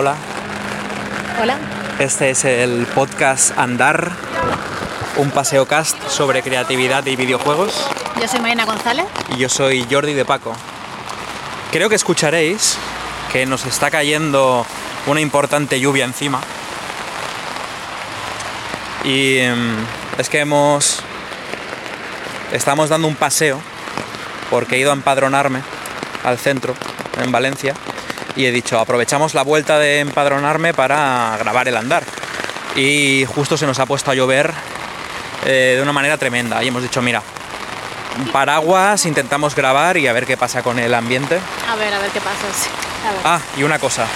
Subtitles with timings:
[0.00, 0.14] Hola,
[1.42, 1.58] Hola.
[1.98, 4.12] este es el podcast Andar,
[5.16, 7.90] un paseo cast sobre creatividad y videojuegos.
[8.20, 9.06] Yo soy Marina González.
[9.34, 10.52] Y yo soy Jordi de Paco.
[11.72, 12.78] Creo que escucharéis
[13.32, 14.64] que nos está cayendo
[15.08, 16.42] una importante lluvia encima.
[19.02, 21.00] Y mm, es que hemos.
[22.52, 23.60] Estamos dando un paseo
[24.48, 25.60] porque he ido a empadronarme
[26.22, 26.76] al centro,
[27.20, 27.74] en Valencia,
[28.38, 32.04] y he dicho, aprovechamos la vuelta de empadronarme para grabar el andar.
[32.76, 34.54] Y justo se nos ha puesto a llover
[35.44, 36.62] eh, de una manera tremenda.
[36.62, 37.20] Y hemos dicho, mira,
[38.32, 41.40] paraguas, intentamos grabar y a ver qué pasa con el ambiente.
[41.68, 42.46] A ver, a ver qué pasa.
[42.54, 42.70] sí.
[43.04, 43.20] A ver.
[43.24, 44.06] Ah, y una cosa.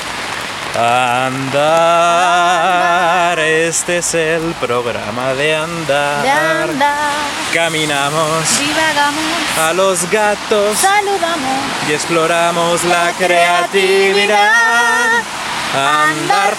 [2.02, 6.22] Andar, este es el programa de andar.
[6.22, 7.10] De andar,
[7.52, 11.62] Caminamos divagamos, a los gatos saludamos.
[11.88, 15.22] y exploramos la creatividad.
[15.74, 16.54] Andar.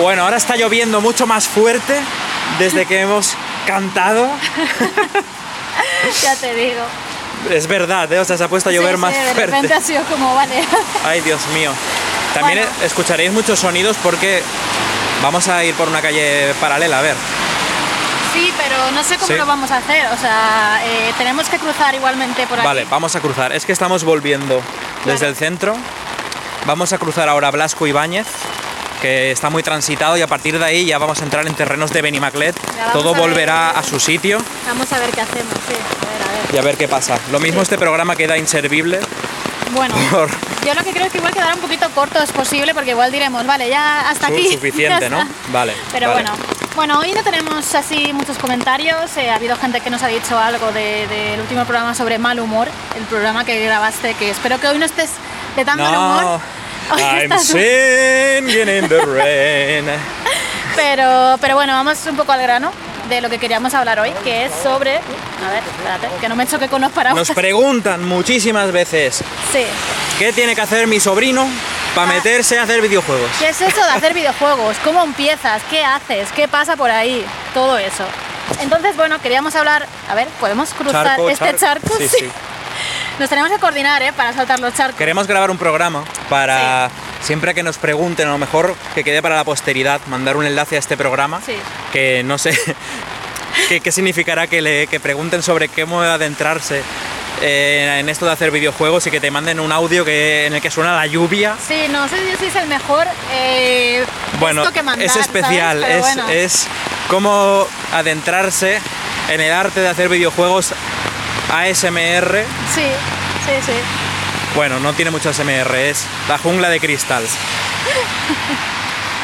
[0.00, 2.00] Bueno, ahora está lloviendo mucho más fuerte
[2.58, 3.34] desde que hemos
[3.66, 4.28] cantado.
[6.22, 6.80] Ya te digo.
[7.50, 8.18] Es verdad, ¿eh?
[8.20, 9.46] o sea, se ha puesto a llover Sí, más sí, de fuerte.
[9.46, 10.62] repente ha sido como, vale.
[11.04, 11.72] Ay, Dios mío.
[12.40, 12.84] También Bueno.
[12.84, 14.42] escucharéis muchos sonidos porque
[15.22, 17.16] vamos a ir por una calle paralela, a ver.
[18.32, 19.34] Sí, pero no sé cómo Sí.
[19.34, 20.06] lo vamos a hacer.
[20.12, 22.66] O sea, eh, tenemos que cruzar igualmente por aquí.
[22.66, 23.52] Vale, vamos a cruzar.
[23.52, 24.60] Es que estamos volviendo
[25.04, 25.74] desde el centro.
[26.66, 28.26] Vamos a cruzar ahora Blasco Ibáñez,
[29.00, 31.90] que está muy transitado y a partir de ahí ya vamos a entrar en terrenos
[31.92, 32.54] de Benimaclet.
[32.92, 33.20] Todo a ver.
[33.22, 35.54] volverá a su sitio Vamos a ver qué hacemos.
[35.66, 36.54] Sí, a ver, a ver.
[36.54, 37.18] y a ver qué pasa.
[37.32, 39.00] Lo mismo este programa queda inservible
[39.74, 40.28] Bueno, por
[40.66, 43.12] yo lo que creo es que igual quedará un poquito corto es posible porque igual
[43.12, 44.48] diremos, vale, ya hasta su- aquí.
[44.52, 45.18] suficiente, ¿no?
[45.52, 45.74] Vale.
[45.92, 46.22] Pero vale.
[46.22, 46.36] bueno,
[46.74, 49.16] bueno, hoy no tenemos así muchos comentarios.
[49.16, 52.40] eh, ha habido gente que nos ha dicho algo de- del último programa sobre mal
[52.40, 55.10] humor, el programa que grabaste, que espero que hoy no estés
[55.56, 56.22] de tan mal humor.
[56.22, 56.40] No,
[56.94, 59.84] Hoy I'm estás- singing in the rain.
[60.76, 62.70] pero, pero bueno, vamos un poco al grano
[63.08, 64.96] de lo que queríamos hablar hoy, que es sobre.
[64.96, 67.28] A ver, espérate, que no me choque con los paraguas.
[67.28, 69.64] Nos preguntan muchísimas veces Sí.
[70.18, 71.46] qué tiene que hacer mi sobrino
[71.94, 72.14] para Ah.
[72.14, 73.30] meterse a hacer videojuegos.
[73.38, 74.76] ¿Qué es eso de hacer videojuegos?
[74.84, 75.62] ¿Cómo empiezas?
[75.70, 76.30] ¿Qué haces?
[76.32, 77.24] ¿Qué pasa por ahí?
[77.54, 78.04] Todo eso.
[78.60, 79.86] Entonces, bueno, queríamos hablar.
[80.08, 81.88] A ver, ¿podemos cruzar Charco, este charco.
[81.88, 81.96] charco?
[81.98, 82.30] Sí, sí.
[83.18, 84.12] Nos tenemos que coordinar, ¿eh?
[84.12, 84.96] Para saltar los charcos.
[84.96, 86.88] Queremos grabar un programa para
[87.20, 90.76] siempre que nos pregunten, a lo mejor que quede para la posteridad, mandar un enlace
[90.76, 91.40] a este programa.
[91.44, 91.56] Sí.
[91.92, 92.58] Que no sé
[93.68, 96.82] qué, qué significará que, le, que pregunten sobre cómo adentrarse
[97.40, 100.60] eh, en esto de hacer videojuegos y que te manden un audio que, en el
[100.60, 101.56] que suena la lluvia.
[101.66, 104.04] Sí, no sé si es el mejor eh,
[104.40, 106.28] Bueno, texto que mandar, es especial, es, bueno.
[106.28, 106.66] es
[107.08, 108.80] cómo adentrarse
[109.28, 110.72] en el arte de hacer videojuegos
[111.52, 112.44] ASMR.
[112.74, 112.88] Sí,
[113.46, 114.07] sí, sí.
[114.58, 117.22] Bueno, no tiene mucho ASMR, es la jungla de cristal.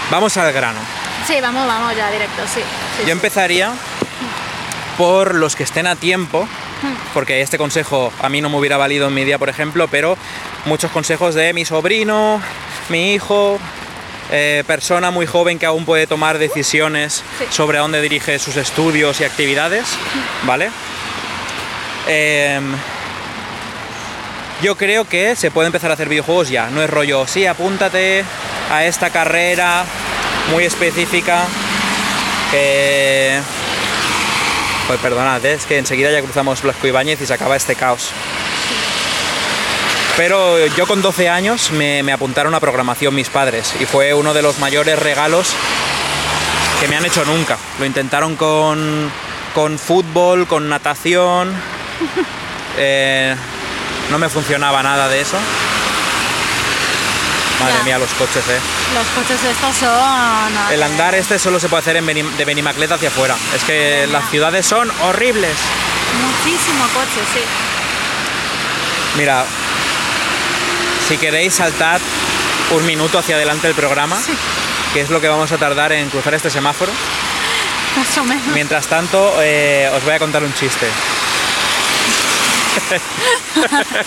[0.08, 0.78] Vamos al grano.
[1.26, 2.60] Sí, vamos, vamos ya directo, sí.
[2.60, 3.72] sí, Yo empezaría
[4.96, 6.46] por los que estén a tiempo,
[7.12, 10.16] porque este consejo a mí no me hubiera valido en mi día, por ejemplo, pero
[10.66, 12.40] muchos consejos de mi sobrino,
[12.88, 13.58] mi hijo,
[14.30, 17.46] eh, persona muy joven que aún puede tomar decisiones Sí.
[17.50, 19.84] sobre a dónde dirige sus estudios y actividades,
[20.44, 20.70] ¿vale?
[22.06, 22.72] Em,
[24.62, 28.24] yo creo que se puede empezar a hacer videojuegos ya, no es rollo, sí, apúntate
[28.70, 29.84] a esta carrera
[30.50, 31.44] muy específica.
[34.86, 35.54] Pues perdonad, ¿eh?
[35.54, 38.10] es que enseguida ya cruzamos Blasco Ibáñez y se acaba este caos.
[40.16, 44.34] Pero yo con 12 años me, me apuntaron a programación mis padres y fue uno
[44.34, 45.54] de los mayores regalos
[46.80, 47.56] que me han hecho nunca.
[47.78, 49.10] Lo intentaron con,
[49.54, 51.52] con fútbol, con natación.
[52.78, 53.34] eh,
[54.10, 55.36] no me funcionaba nada de eso.
[57.60, 57.84] Madre Ya.
[57.84, 58.58] mía, los coches, eh.
[58.94, 60.72] Los coches estos son...
[60.72, 63.36] El andar este solo se puede hacer en Beni- de Benimaclet hacia afuera.
[63.54, 65.56] Es que las ciudades son horribles.
[66.20, 67.40] Muchísimo coche, sí.
[69.16, 69.44] Mira,
[71.08, 72.00] si queréis saltar
[72.72, 74.16] un minuto hacia adelante el programa,
[74.92, 76.90] que es lo que vamos a tardar en cruzar este semáforo.
[77.96, 78.46] Más o menos.
[78.48, 80.86] Mientras tanto, eh, os voy a contar un chiste.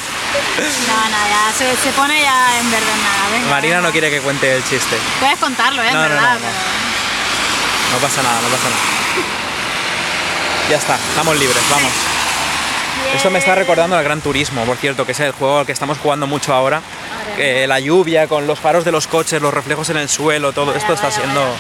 [0.88, 3.30] No, se, se pone ya en verde nada.
[3.32, 3.88] Venga, Marina venga.
[3.88, 4.98] no quiere que cuente el chiste.
[5.20, 5.88] Puedes contarlo, ¿eh?
[5.88, 6.38] En No, verdad.
[7.94, 8.82] no, pasa nada, no pasa nada.
[10.70, 11.92] Ya está, estamos libres, vamos.
[13.16, 15.72] Esto me está recordando al Gran Turismo, por cierto, que es el juego al que
[15.72, 16.82] estamos jugando mucho ahora.
[17.38, 20.68] Eh, la lluvia, con los faros de los coches, los reflejos en el suelo, todo
[20.68, 21.42] Vaya, esto está vaya, siendo...
[21.42, 21.56] vaya.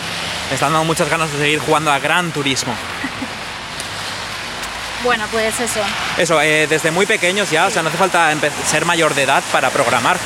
[0.49, 2.73] Me están dando muchas ganas de seguir jugando a Gran Turismo.
[5.07, 5.79] Bueno, pues eso.
[6.17, 8.29] Eso, eh, desde muy pequeños ya, o sea, no hace falta
[8.65, 10.17] ser mayor de edad para programar.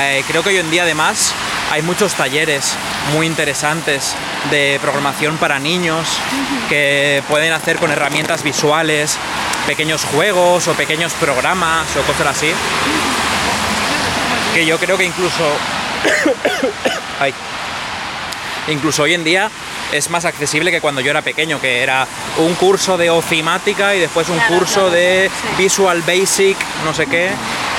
[0.00, 1.32] Eh, creo que hoy en día además
[1.70, 2.76] hay muchos talleres
[3.14, 4.14] muy interesantes
[4.50, 6.06] de programación para niños
[6.68, 9.16] que pueden hacer con herramientas visuales,
[9.66, 12.52] pequeños juegos o pequeños programas o cosas así.
[14.52, 15.56] Que yo creo que incluso...
[17.18, 17.32] Ay.
[18.68, 19.50] Incluso hoy en día
[19.92, 22.06] es más accesible que cuando yo era pequeño, que era
[22.38, 25.62] un curso de ofimática y después un Claro, curso claro, de sí.
[25.62, 27.30] Visual Basic, no sé qué.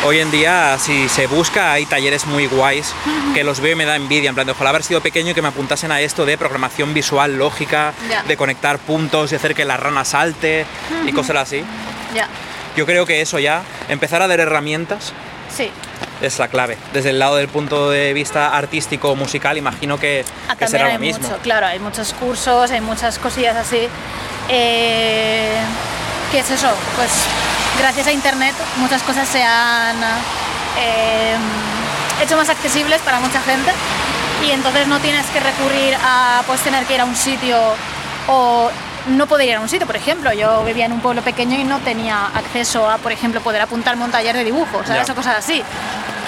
[0.05, 2.93] Hoy en día, si se busca, hay talleres muy guays
[3.33, 4.29] que los veo y me da envidia.
[4.29, 6.93] En plan, de ojalá haber sido pequeño y que me apuntasen a esto de programación
[6.93, 7.93] visual, lógica,
[8.27, 10.65] de conectar puntos y hacer que la rana salte
[11.05, 11.63] y cosas así.
[12.13, 12.27] Ya.
[12.75, 15.13] Yo creo que eso ya, empezar a dar herramientas
[15.55, 15.69] Sí.
[16.21, 16.77] Es la clave.
[16.93, 20.87] Desde el lado del punto de vista artístico o musical, imagino que, Ah, que será
[20.87, 21.27] hay lo mismo.
[21.27, 23.87] mucho, claro, hay muchos cursos, hay muchas cosillas así.
[24.49, 25.55] Eh,
[26.31, 26.67] ¿Qué es eso?
[26.95, 27.09] Pues
[27.79, 29.95] gracias a Internet muchas cosas se han
[30.79, 31.35] eh,
[32.21, 33.71] hecho más accesibles para mucha gente
[34.45, 37.57] y entonces no tienes que recurrir a pues tener que ir a un sitio
[38.27, 38.69] o
[39.07, 41.63] no poder ir a un sitio, por ejemplo, yo vivía en un pueblo pequeño y
[41.63, 45.09] no tenía acceso a, por ejemplo, poder apuntarme a un taller de dibujo, ¿sabes?
[45.09, 45.61] O cosas así.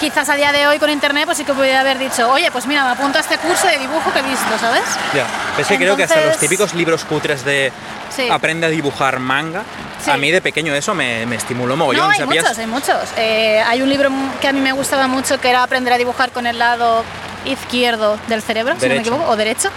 [0.00, 2.66] Quizás a día de hoy con internet pues sí que podría haber dicho, oye, pues
[2.66, 4.82] mira, me apunto a este curso de dibujo que he visto, ¿sabes?
[5.14, 5.24] Ya.
[5.58, 7.72] Es que creo que hasta los típicos libros cutres de
[8.14, 8.28] Sí.
[8.30, 9.62] aprende a dibujar manga,
[10.04, 10.10] Sí.
[10.10, 12.04] a mí de pequeño eso me, me estimuló mogollón.
[12.04, 12.44] No, hay ¿sabías?
[12.44, 12.96] muchos, hay muchos.
[13.16, 16.30] Eh, hay un libro que a mí me gustaba mucho que era aprender a dibujar
[16.30, 17.02] con el lado
[17.46, 19.70] izquierdo del cerebro, si no me equivoco, o derecho.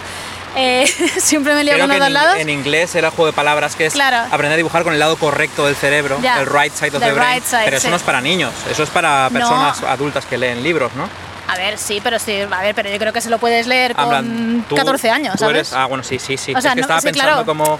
[0.56, 0.86] Eh,
[1.18, 2.38] siempre me lío Creo con los en, dos lados.
[2.38, 4.18] en inglés era juego de palabras que es Claro.
[4.32, 7.12] aprender a dibujar con el lado correcto del cerebro, el right side of The the
[7.12, 7.34] brain.
[7.34, 7.90] right side, pero eso sí.
[7.90, 9.38] no es para niños, eso es para No.
[9.38, 11.08] personas adultas que leen libros, ¿no?
[11.48, 13.94] A ver, sí, pero sí, a ver, pero yo creo que se lo puedes leer
[13.94, 15.56] con plan, tú- 14 años, tú ¿sabes?
[15.56, 16.52] eres- ah, bueno, sí, sí, sí.
[16.54, 17.46] O sea, es que no- estaba sí, pensando claro.
[17.46, 17.78] como...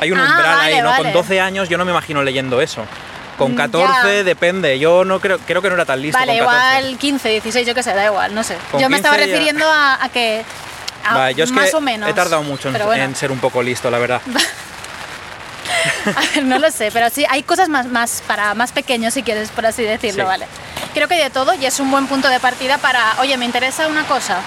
[0.00, 0.88] Hay un Ah, umbral vale, ahí, ¿no?
[0.88, 1.12] Con vale.
[1.12, 2.84] 12 años yo no me imagino leyendo eso.
[3.38, 4.22] Con Mm, 14 ya.
[4.24, 6.78] depende, yo no creo, creo que no era tan listo Vale, con 14.
[6.80, 8.56] igual 15, 16, yo qué sé, da igual, no sé.
[8.70, 10.44] Con yo me estaba 15 ya- refiriendo a, a que.
[11.04, 12.08] A Vale, yo es más que o menos.
[12.08, 13.02] he tardado mucho en, pero bueno.
[13.04, 14.20] en ser un poco listo, la verdad.
[14.26, 14.42] Ver,
[16.44, 19.66] no lo sé, pero sí, hay cosas más, más para más pequeños, si quieres, por
[19.66, 20.26] así decirlo, Sí.
[20.28, 20.46] ¿vale?
[20.92, 23.86] Creo que de todo y es un buen punto de partida para, oye, me interesa
[23.88, 24.38] una cosa.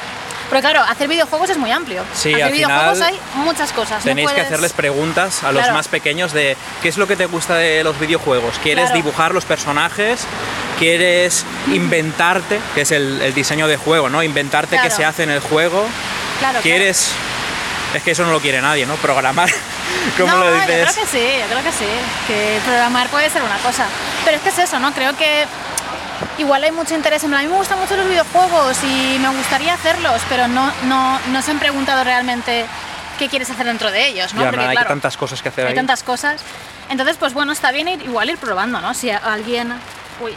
[0.49, 2.03] Porque claro, hacer videojuegos es muy amplio.
[2.13, 3.97] Sí, hacer al videojuegos final hay muchas cosas.
[4.05, 5.73] no Tenéis que hacerles preguntas a los Claro.
[5.75, 8.57] más pequeños de qué es lo que te gusta de los videojuegos.
[8.63, 8.95] ¿Quieres Claro.
[8.95, 10.21] dibujar los personajes?
[10.77, 12.59] ¿Quieres inventarte?
[12.75, 14.21] Que es el, el diseño de juego, ¿no?
[14.23, 15.85] Inventarte qué se hace en el juego.
[16.39, 17.11] Claro, ¿Quieres...?
[17.93, 18.95] Es que eso no lo quiere nadie, ¿no?
[18.97, 19.49] Programar.
[20.17, 20.91] ¿Cómo no, lo yo dices?
[20.91, 21.85] creo que sí, yo creo que sí.
[22.27, 23.85] Que programar puede ser una cosa.
[24.25, 24.91] Pero es que es eso, ¿no?
[24.93, 25.45] Creo que
[26.37, 29.29] igual hay mucho interés en plan, a mí me gustan mucho los videojuegos y me
[29.29, 32.65] gustaría hacerlos, pero no, no, no se han preguntado realmente
[33.17, 34.41] qué quieres hacer dentro de ellos, ¿no?
[34.41, 35.75] Ya, Porque, hay claro, tantas cosas que hacer hay ahí.
[35.75, 36.41] tantas cosas.
[36.89, 38.93] Entonces, pues bueno, está bien ir, igual ir probando, ¿no?
[38.93, 39.73] Si alguien
[40.19, 40.35] uy,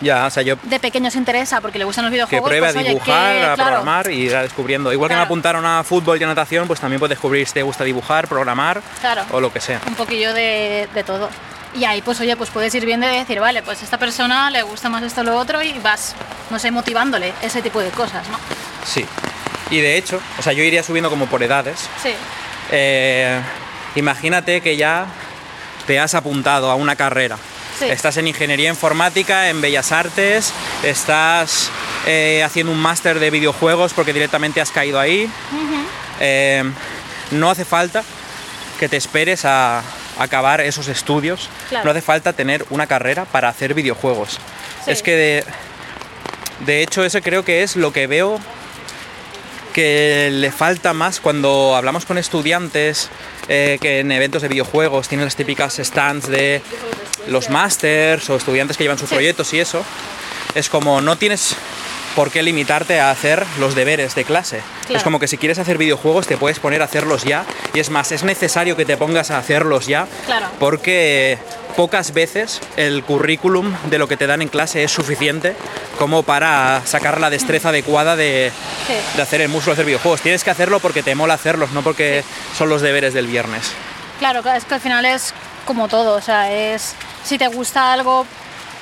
[0.00, 2.66] Ya, o sea, yo de pequeño se interesa porque le gustan los que videojuegos, pruebe
[2.66, 4.92] pues, a oye, dibujar, que, a claro, programar y ir a descubriendo.
[4.92, 7.62] Igual que me apuntaron a fútbol y a natación, pues también puedes descubrir si te
[7.62, 9.22] gusta dibujar, programar Claro.
[9.32, 9.80] o lo que sea.
[9.86, 11.28] un poquillo de, de todo.
[11.74, 14.50] Y ahí, pues oye, pues puedes ir viendo y decir, vale, pues a esta persona
[14.50, 16.14] le gusta más esto o lo otro y vas,
[16.50, 18.38] no sé, motivándole ese tipo de cosas, ¿no?
[18.84, 19.04] Sí.
[19.70, 21.88] Y de hecho, o sea, yo iría subiendo como por edades.
[22.02, 22.10] Sí,
[22.70, 23.40] Eh,
[23.94, 25.06] imagínate que ya
[25.86, 27.36] te has apuntado a una carrera.
[27.78, 27.86] Sí.
[27.86, 30.52] Estás en ingeniería informática, en bellas artes,
[30.82, 31.70] estás
[32.06, 35.30] eh, haciendo un máster de videojuegos porque directamente has caído ahí.
[36.20, 36.64] Eh,
[37.32, 38.02] no hace falta
[38.78, 39.82] que te esperes a
[40.18, 41.50] acabar esos estudios.
[41.68, 41.84] Claro.
[41.84, 44.38] No hace falta tener una carrera para hacer videojuegos.
[44.84, 44.90] Sí.
[44.92, 45.44] Es que de,
[46.64, 48.40] de hecho eso creo que es lo que veo
[49.76, 53.10] que le falta más cuando hablamos con estudiantes
[53.46, 56.62] eh, que en eventos de videojuegos tienen las típicas stands de
[57.28, 59.84] los masters o estudiantes que llevan sus proyectos y eso.
[60.54, 61.56] Es como no tienes
[62.16, 64.60] ¿por qué limitarte a hacer los deberes de clase?
[64.86, 64.96] Claro.
[64.98, 67.44] Es como que si quieres hacer videojuegos te puedes poner a hacerlos ya
[67.74, 70.46] y es más, es necesario que te pongas a hacerlos ya Claro.
[70.58, 71.38] porque
[71.76, 75.54] pocas veces el currículum de lo que te dan en clase es suficiente
[75.98, 78.50] como para sacar la destreza adecuada de,
[78.86, 78.94] Sí.
[79.16, 80.20] de hacer el de hacer videojuegos.
[80.22, 82.24] Tienes que hacerlo porque te mola hacerlos, no porque
[82.56, 83.72] son los deberes del viernes.
[84.18, 85.34] Claro, es que al final es
[85.66, 86.94] como todo, o sea, es
[87.24, 88.24] si te gusta algo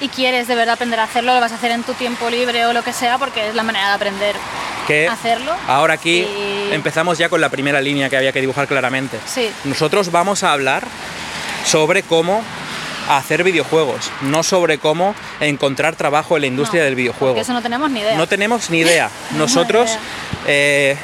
[0.01, 2.67] y quieres de verdad aprender a hacerlo, lo vas a hacer en tu tiempo libre
[2.67, 4.37] o lo que sea, porque es la manera de aprender
[4.87, 5.53] Que a hacerlo.
[5.69, 9.19] ahora aquí Y- empezamos ya con la primera línea que había que dibujar claramente.
[9.27, 9.51] Sí.
[9.65, 10.85] Nosotros vamos a hablar
[11.65, 12.43] sobre cómo
[13.09, 17.35] hacer videojuegos, no sobre cómo encontrar trabajo en la industria No, del videojuego.
[17.35, 18.17] porque eso no tenemos ni idea.
[18.17, 19.11] No tenemos ni idea.
[19.33, 20.01] No, Nosotros idea.
[20.47, 20.97] eh,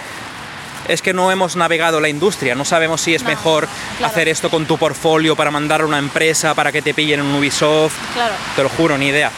[0.88, 3.68] es que no hemos navegado la industria, no sabemos si es No, mejor
[3.99, 4.12] claro.
[4.12, 7.26] hacer esto con tu portfolio para mandar a una empresa para que te pillen en
[7.26, 7.94] un Ubisoft.
[8.14, 8.34] Claro.
[8.56, 9.30] Te lo juro, ni idea.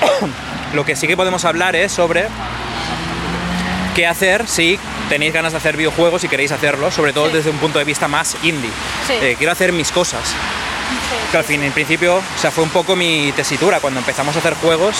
[0.74, 2.26] Lo que sí que podemos hablar es sobre
[3.94, 7.34] qué hacer si tenéis ganas de hacer videojuegos y queréis hacerlo, sobre todo Sí.
[7.34, 8.70] desde un punto de vista más indie.
[9.06, 9.12] Sí.
[9.20, 10.22] Eh, quiero hacer mis cosas.
[10.28, 10.34] Sí,
[11.30, 13.80] Que al fin, en principio, o sea, fue un poco mi tesitura.
[13.80, 14.96] Cuando empezamos a hacer juegos,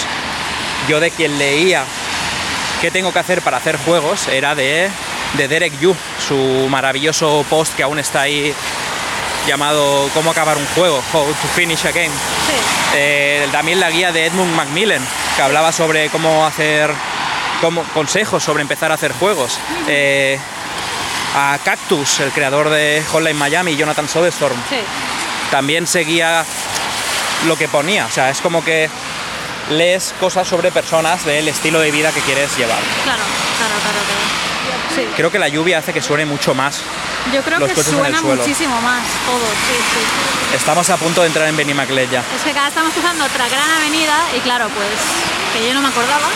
[0.88, 1.84] yo de quien leía
[2.82, 4.88] qué tengo que hacer para hacer juegos era de,
[5.34, 5.96] de Derek Yu,
[6.26, 8.54] su maravilloso post que aún está ahí
[9.46, 12.08] llamado Cómo acabar un juego, How to Finish a Game.
[12.08, 12.54] sí.
[12.94, 15.02] Eh, también la guía de Edmund Macmillan,
[15.36, 16.90] que hablaba sobre cómo hacer
[17.62, 19.58] cómo, consejos sobre empezar a hacer juegos.
[19.88, 20.38] Eh,
[21.34, 24.76] a Cactus, el creador de Hotline Miami, Jonathan Soderstrom, sí.
[25.50, 26.44] también seguía
[27.46, 28.04] lo que ponía.
[28.04, 28.90] O sea, es como que
[29.70, 32.80] lees cosas sobre personas del estilo de vida que quieres llevar.
[33.04, 33.22] Claro,
[33.58, 34.51] claro, claro, claro.
[34.94, 35.06] Sí.
[35.16, 36.80] Creo que la lluvia hace que suene mucho más.
[37.32, 38.42] Yo creo los que coches en el suena suelo.
[38.42, 40.56] muchísimo más todo, sí, sí.
[40.56, 42.22] Estamos a punto de entrar en Benimaclet ya.
[42.36, 44.86] Es que acá estamos cruzando otra gran avenida y claro, pues
[45.54, 46.26] que yo no me acordaba.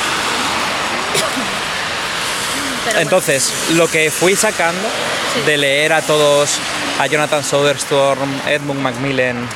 [2.84, 4.88] Pero bueno, Entonces, lo que fui sacando
[5.34, 5.40] Sí.
[5.44, 6.58] de leer a todos,
[7.00, 9.46] a Jonathan Soderstrom, Edmund Macmillan,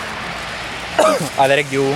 [1.39, 1.95] a Derek Yu,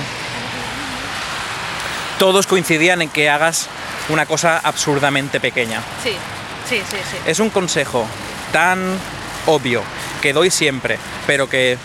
[2.17, 3.67] todos coincidían en que hagas
[4.09, 5.81] una cosa absurdamente pequeña.
[6.03, 6.15] sí,
[6.69, 7.17] sí, sí, sí.
[7.25, 8.05] Es un consejo
[8.51, 8.97] tan
[9.45, 9.81] obvio
[10.21, 11.77] que doy siempre, pero que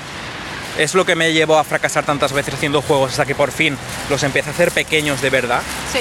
[0.79, 3.77] es lo que me llevó a fracasar tantas veces haciendo juegos hasta que por fin
[4.09, 5.61] los empecé a hacer pequeños de verdad.
[5.93, 6.01] Sí,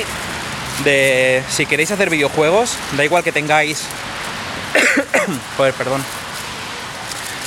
[0.84, 3.84] De si queréis hacer videojuegos, da igual que tengáis.
[5.58, 6.04] Joder, perdón.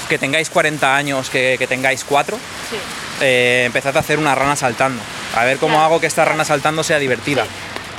[0.08, 2.76] Que tengáis 40 años, que, que tengáis 4, sí.
[3.22, 5.02] eh, empezad a hacer una rana saltando.
[5.34, 5.86] A ver cómo Claro.
[5.86, 7.44] hago que esta rana saltando sea divertida.
[7.44, 7.48] Sí.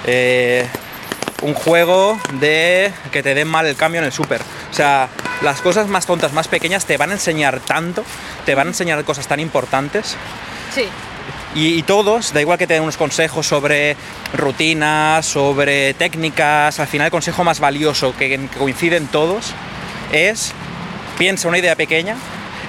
[0.05, 0.67] Eh,
[1.43, 4.41] un juego de que te den mal el cambio en el súper.
[4.71, 5.09] O sea,
[5.41, 8.03] las cosas más tontas, más pequeñas, te van a enseñar tanto,
[8.45, 10.15] te van a enseñar cosas tan importantes.
[10.73, 10.87] Sí,
[11.55, 13.95] Y, y todos, da igual que te den unos consejos sobre
[14.33, 19.53] rutinas, sobre técnicas, al final el consejo más valioso que, que coinciden todos
[20.11, 20.53] es
[21.17, 22.15] piensa una idea pequeña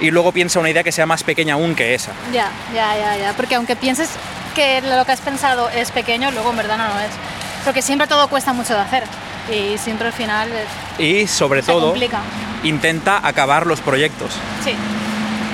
[0.01, 2.11] y luego piensa una idea que sea más pequeña aún que esa.
[2.31, 3.33] ya, ya, ya, ya.
[3.33, 4.09] Porque aunque pienses
[4.53, 7.11] que lo que has pensado es pequeño, luego en verdad no lo es.
[7.65, 9.03] Porque siempre todo cuesta mucho de hacer.
[9.51, 10.49] Y siempre al final
[10.97, 12.19] Y sobre se todo, complica.
[12.63, 14.33] intenta acabar los proyectos.
[14.63, 14.75] Sí,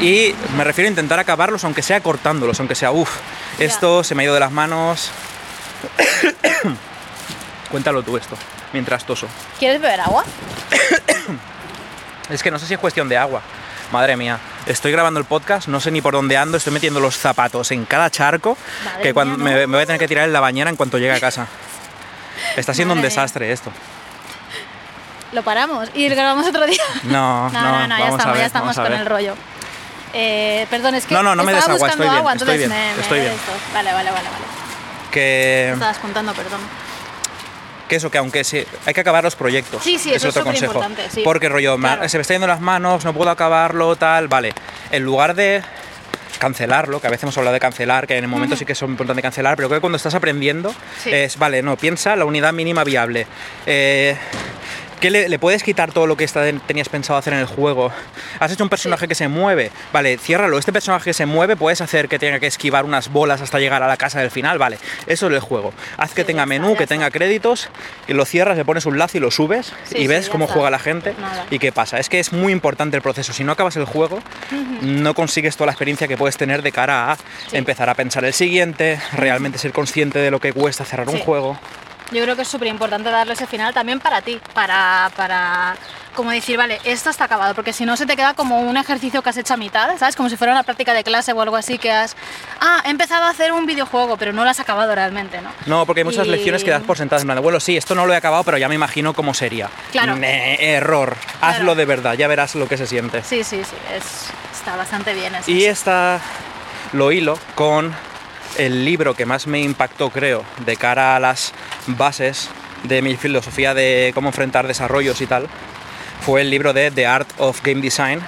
[0.06, 3.10] Y me refiero a intentar acabarlos, aunque sea cortándolos, aunque sea, uff,
[3.60, 5.12] esto se me ha ido de las manos.
[7.72, 8.36] Cuéntalo tú esto,
[8.74, 9.28] mientras toso.
[9.60, 10.24] ¿quieres beber agua?
[12.30, 13.42] Es que no sé si es cuestión de agua.
[13.92, 17.18] Madre mía, estoy grabando el podcast, no sé ni por dónde ando, estoy metiendo los
[17.18, 19.68] zapatos en cada charco Madre que cuando mía, me, ¿no?
[19.68, 21.48] me voy a tener que tirar en la bañera en cuanto llegue a casa.
[22.56, 23.16] Está siendo un Madre mía.
[23.16, 23.72] desastre esto.
[25.32, 26.84] Lo paramos y grabamos otro día.
[27.04, 29.36] No, No, no, no, ya vamos a estamos, ver, ya estamos con el rollo.
[30.14, 32.58] Eh, perdón, es que No, no, no me estaba des agua, buscando estoy bien, estoy
[32.58, 33.32] bien, me, me estoy bien.
[33.32, 33.52] esto.
[33.74, 34.46] Vale, vale, vale, vale.
[35.10, 36.60] Que, Me estabas contando, perdón.
[37.88, 39.82] que eso, que aunque se, hay que acabar los proyectos.
[39.84, 40.74] Sí, sí, es eso es otro consejo.
[40.74, 41.22] superimportante, sí.
[41.24, 42.10] Porque rollo, me- Claro.
[42.10, 44.54] se me está yendo las manos, no puedo acabarlo, tal, vale.
[44.92, 45.64] En lugar de
[46.42, 48.82] cancelarlo, que a veces hemos hablado de cancelar, que en el momento sí que es
[48.82, 51.12] importante cancelar, pero creo que cuando estás aprendiendo Sí.
[51.14, 53.28] es, vale, no, piensa la unidad mínima viable.
[53.68, 54.16] Eh,
[55.02, 57.92] ¿Qué le, le puedes quitar todo lo que está- tenías pensado hacer en el juego?
[58.40, 59.08] Has hecho un personaje Sí.
[59.10, 60.60] que se mueve, vale, ciérralo.
[60.60, 63.82] Este personaje que se mueve puedes hacer que tenga que esquivar unas bolas hasta llegar
[63.82, 64.78] a la casa del final, vale.
[65.08, 65.74] Eso es el juego.
[65.98, 67.70] Haz que tenga menú, que tenga créditos,
[68.08, 70.54] y lo cierras, le pones un lazo y lo subes Sí, y ves cómo está.
[70.54, 71.46] juega la gente Nada.
[71.50, 71.98] y qué pasa.
[72.00, 73.34] Es que es muy importante el proceso.
[73.34, 74.20] Si no acabas el juego,
[74.82, 77.18] no consigues toda la experiencia que puedes tener de cara a
[77.54, 81.58] empezar a pensar el siguiente, realmente ser consciente de lo que cuesta cerrar un juego.
[82.12, 85.76] Yo creo que es súper importante darle ese final también para ti, para, para
[86.16, 89.22] como decir, vale, esto está acabado, porque si no se te queda como un ejercicio
[89.22, 90.18] que has hecho a mitad, ¿sabes?
[90.18, 92.18] Como si fuera una práctica de clase o algo así que has,
[92.60, 95.52] ah, he empezado a hacer un videojuego, pero no lo has acabado realmente, ¿no?
[95.68, 97.22] No, porque hay muchas Y- lecciones que das por sentadas.
[97.24, 99.70] En plan, bueno, sí, esto no lo he acabado, pero ya me imagino cómo sería.
[99.94, 100.18] Claro.
[100.22, 101.16] Error.
[101.40, 101.56] Claro.
[101.56, 103.24] Hazlo de verdad, ya verás lo que se siente.
[103.24, 104.04] Sí, sí, sí, es,
[104.54, 105.50] está bastante bien eso.
[105.50, 106.20] Y esta
[106.92, 107.96] lo hilo con
[108.58, 111.54] el libro que más me impactó, creo, de cara a las
[111.88, 112.50] bases
[112.84, 115.48] de mi filosofía de cómo enfrentar desarrollos y tal.
[116.26, 118.22] Fue el libro de The Art of Game Design,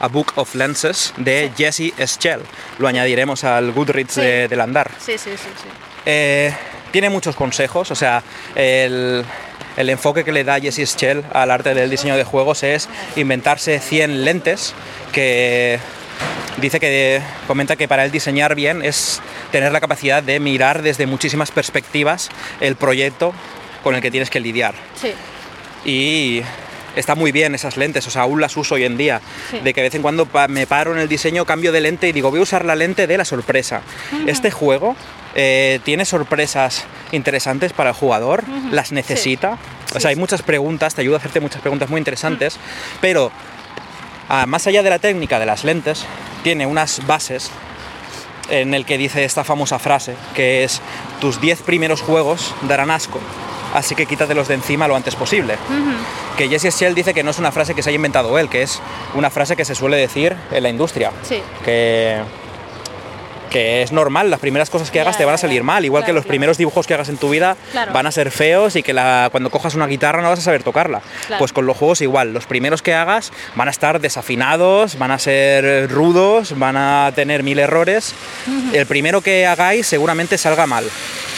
[0.00, 2.40] A Book of Lenses, de Jesse Schell.
[2.78, 4.20] Lo añadiremos al Goodreads Sí.
[4.20, 4.90] de- del andar.
[4.98, 5.68] Sí, sí, sí, sí.
[6.04, 6.52] Eh,
[6.90, 8.22] tiene muchos consejos, o sea,
[8.54, 9.24] el,
[9.78, 13.78] el enfoque que le da Jesse Schell al arte del diseño de juegos es inventarse
[13.80, 14.74] 100 lentes
[15.12, 15.78] que
[16.58, 21.06] dice que comenta que para él diseñar bien es tener la capacidad de mirar desde
[21.06, 22.28] muchísimas perspectivas
[22.60, 23.32] el proyecto
[23.82, 24.74] con el que tienes que lidiar.
[24.94, 25.12] Sí,
[25.84, 26.42] Y
[26.94, 29.20] está muy bien esas lentes, o sea, aún las uso hoy en día.
[29.50, 29.58] Sí.
[29.58, 32.12] De que de vez en cuando me paro en el diseño, cambio de lente y
[32.12, 33.82] digo, voy a usar la lente de la sorpresa.
[34.26, 34.94] Este juego
[35.34, 39.58] eh, tiene sorpresas interesantes para el jugador, las necesita.
[39.94, 42.56] O sea, hay muchas preguntas, te ayuda a hacerte muchas preguntas muy interesantes,
[43.00, 43.30] pero
[44.32, 46.04] ah, más allá de la técnica de las lentes,
[46.42, 47.50] tiene unas bases
[48.50, 50.80] en el que dice esta famosa frase, que es
[51.20, 53.20] tus 10 primeros juegos darán asco,
[53.74, 55.56] así que quítatelos de encima lo antes posible.
[56.36, 58.62] Que Jesse Shell dice que no es una frase que se haya inventado él, que
[58.62, 58.80] es
[59.14, 61.12] una frase que se suele decir en la industria.
[61.22, 61.40] sí.
[61.64, 62.20] Que,
[63.52, 66.12] que es normal, las primeras cosas que hagas te van a salir mal, igual que
[66.12, 66.28] los claro.
[66.28, 67.56] primeros dibujos que hagas en tu vida
[67.92, 70.62] van a ser feos y que la- cuando cojas una guitarra no vas a saber
[70.62, 71.02] tocarla.
[71.38, 75.18] Pues con los juegos igual, los primeros que hagas van a estar desafinados, van a
[75.18, 78.14] ser rudos, van a tener mil errores.
[78.72, 80.84] El primero que hagáis seguramente salga mal.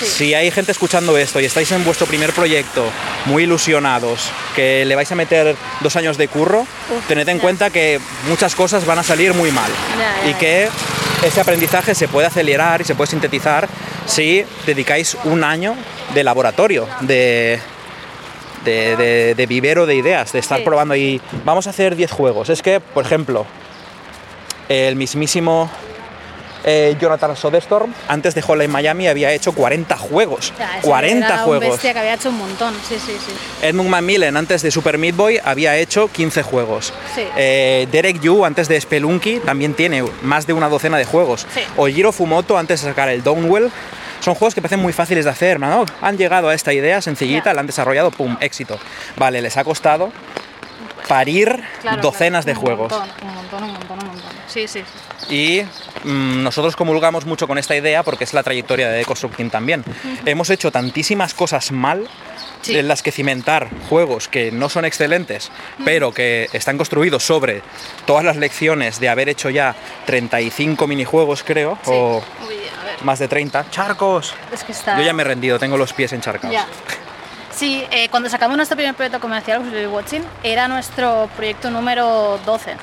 [0.00, 0.06] Sí.
[0.06, 2.85] Si hay gente escuchando esto y estáis en vuestro primer proyecto
[3.26, 6.66] muy ilusionados, que le vais a meter dos años de curro,
[7.09, 9.71] tened en cuenta que muchas cosas van a salir muy mal
[10.28, 10.68] y que
[11.25, 13.68] ese aprendizaje se puede acelerar y se puede sintetizar
[14.06, 15.75] si dedicáis un año
[16.14, 17.58] de laboratorio, de,
[18.64, 20.64] de, de- de vivero de ideas, de estar Sí.
[20.64, 22.49] probando y vamos a hacer 10 juegos.
[22.50, 23.46] Es que, por ejemplo,
[24.68, 25.70] el mismísimo
[26.64, 30.53] eh, Jonathan Soderstorm, antes de Hotline Miami, había hecho 40 juegos.
[30.79, 31.64] Ese 40 era juegos.
[31.66, 33.33] Un bestia que había hecho un montón, sí, sí, sí.
[33.62, 36.92] Edmund Macmillan antes de Super Meat Boy había hecho 15 juegos.
[37.14, 37.22] Sí.
[37.37, 41.46] Eh, Derek Yu antes de Spelunky también tiene más de una docena de juegos.
[41.55, 41.61] Sí.
[41.77, 43.70] Ojiro Fumoto antes de sacar el Downwell.
[44.20, 45.85] Son juegos que parecen muy fáciles de hacer, ¿no?
[46.00, 47.55] Han llegado a esta idea sencillita, Ya.
[47.55, 48.38] la han desarrollado, ¡pum!
[48.40, 48.79] éxito.
[49.16, 50.12] Vale, les ha costado
[51.08, 52.92] parir Claro, docenas claro, de juegos.
[52.92, 54.30] Un montón, un montón, un montón, un montón.
[54.46, 54.82] Sí, sí,
[55.28, 55.34] sí.
[55.34, 55.62] Y
[56.08, 59.84] mm, nosotros comulgamos mucho con esta idea porque es la trayectoria de Deconstructing también.
[60.24, 62.08] Hemos hecho tantísimas cosas mal
[62.62, 62.78] Sí.
[62.78, 65.50] en las que cimentar juegos que no son excelentes,
[65.84, 67.60] pero que están construidos sobre
[68.06, 69.74] todas las lecciones de haber hecho ya
[70.06, 71.90] 35 minijuegos, creo, Sí.
[71.92, 73.66] o Uy, a ver, más de 30.
[73.70, 74.34] ¡Charcos!
[74.50, 74.96] es que está...
[74.96, 76.54] Yo ya me he rendido, tengo los pies encharcados.
[76.54, 76.66] Ya.
[77.54, 82.76] Sí, eh, cuando sacamos nuestro primer proyecto comercial, Usually Watching, era nuestro proyecto número 12.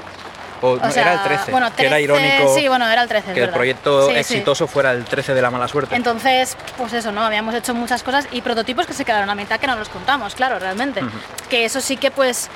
[0.62, 3.02] O, O no, sea, era el 13, bueno, que era 13, irónico Sí, bueno, era
[3.02, 3.30] el 13.
[3.30, 4.20] es que el proyecto Sí, sí.
[4.20, 5.96] exitoso fuera el 13 de la mala suerte.
[5.96, 7.22] Entonces, pues eso, ¿no?
[7.26, 10.36] Habíamos hecho muchas cosas y prototipos que se quedaron a mitad que no los contamos,
[10.36, 11.02] claro, realmente.
[11.50, 12.48] Que eso sí que, pues,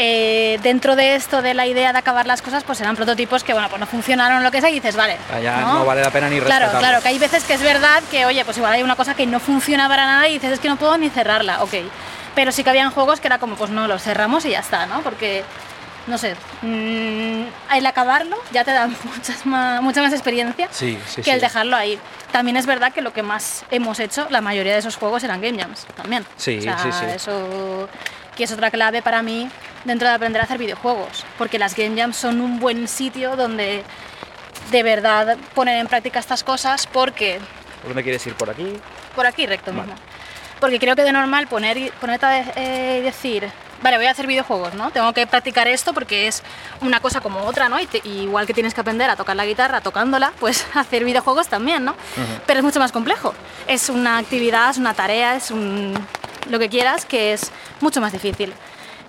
[0.00, 3.52] eh, dentro de esto de la idea de acabar las cosas, pues eran prototipos que,
[3.52, 5.16] bueno, pues no funcionaron lo que sea y dices, vale.
[5.34, 8.00] Ah, ya no vale la pena ni Claro, claro, que hay veces que es verdad
[8.08, 10.60] que, oye, pues igual hay una cosa que no funciona para nada y dices, es
[10.60, 11.74] que no puedo ni cerrarla, ok.
[12.36, 14.86] Pero sí que habían juegos que era como, pues no, los cerramos y ya está,
[14.86, 15.00] ¿no?
[15.00, 15.42] Porque,
[16.06, 17.42] no sé, mm,
[17.74, 21.44] el acabarlo ya te da muchas más, mucha más experiencia Sí, sí, que el sí.
[21.46, 21.98] dejarlo ahí.
[22.30, 25.40] También es verdad que lo que más hemos hecho, la mayoría de esos juegos eran
[25.40, 26.24] game jams también.
[26.36, 27.04] Sí, O sea, sí, sí.
[27.16, 27.88] Eso
[28.36, 29.50] que es otra clave para mí
[29.88, 33.82] dentro de aprender a hacer videojuegos, porque las game jams son un buen sitio donde
[34.70, 37.40] de verdad poner en práctica estas cosas porque
[37.80, 38.34] ¿Por dónde quieres ir?
[38.34, 38.74] ¿Por aquí?
[39.16, 39.82] por aquí recto Vale.
[39.88, 39.96] mismo.
[40.60, 43.48] Porque creo que de normal poner, ponerte a eh, decir,
[43.82, 44.90] vale, voy a hacer videojuegos, ¿no?
[44.90, 46.42] Tengo que practicar esto porque es
[46.80, 47.78] una cosa como otra, ¿no?
[47.80, 51.04] Y, te- y igual que tienes que aprender a tocar la guitarra tocándola, pues hacer
[51.04, 51.94] videojuegos también, ¿no?
[52.46, 53.34] Pero es mucho más complejo.
[53.68, 55.94] Es una actividad, es una tarea, es un,
[56.50, 58.52] lo que quieras, que es mucho más difícil.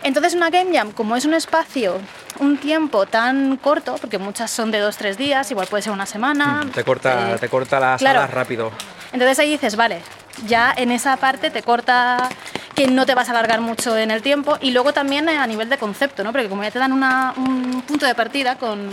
[0.04, 2.00] Entonces una Game Jam, como es un espacio,
[2.40, 6.06] un tiempo tan corto, porque muchas son de dos, tres días, igual puede ser una
[6.06, 6.66] semana.
[6.74, 8.26] Te corta, eh, te corta las claro.
[8.28, 8.72] rápido.
[9.12, 10.02] entonces ahí dices, vale,
[10.48, 12.30] ya en esa parte te corta
[12.76, 15.46] que no te vas a alargar mucho en el tiempo y luego también eh, a
[15.48, 16.32] nivel de concepto, ¿no?
[16.32, 18.90] Porque como ya te dan una- un punto de partida con,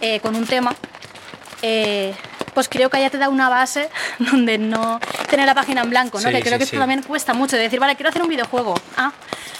[0.00, 0.74] eh, con un tema,
[1.62, 2.12] eh,
[2.54, 3.88] pues creo que ya te da una base
[4.18, 6.28] donde no te tener la página en blanco, ¿no?
[6.28, 6.70] Sí, que creo sí, que sí.
[6.70, 8.74] esto también cuesta mucho, de decir, vale, quiero hacer un videojuego.
[8.96, 9.12] Ah,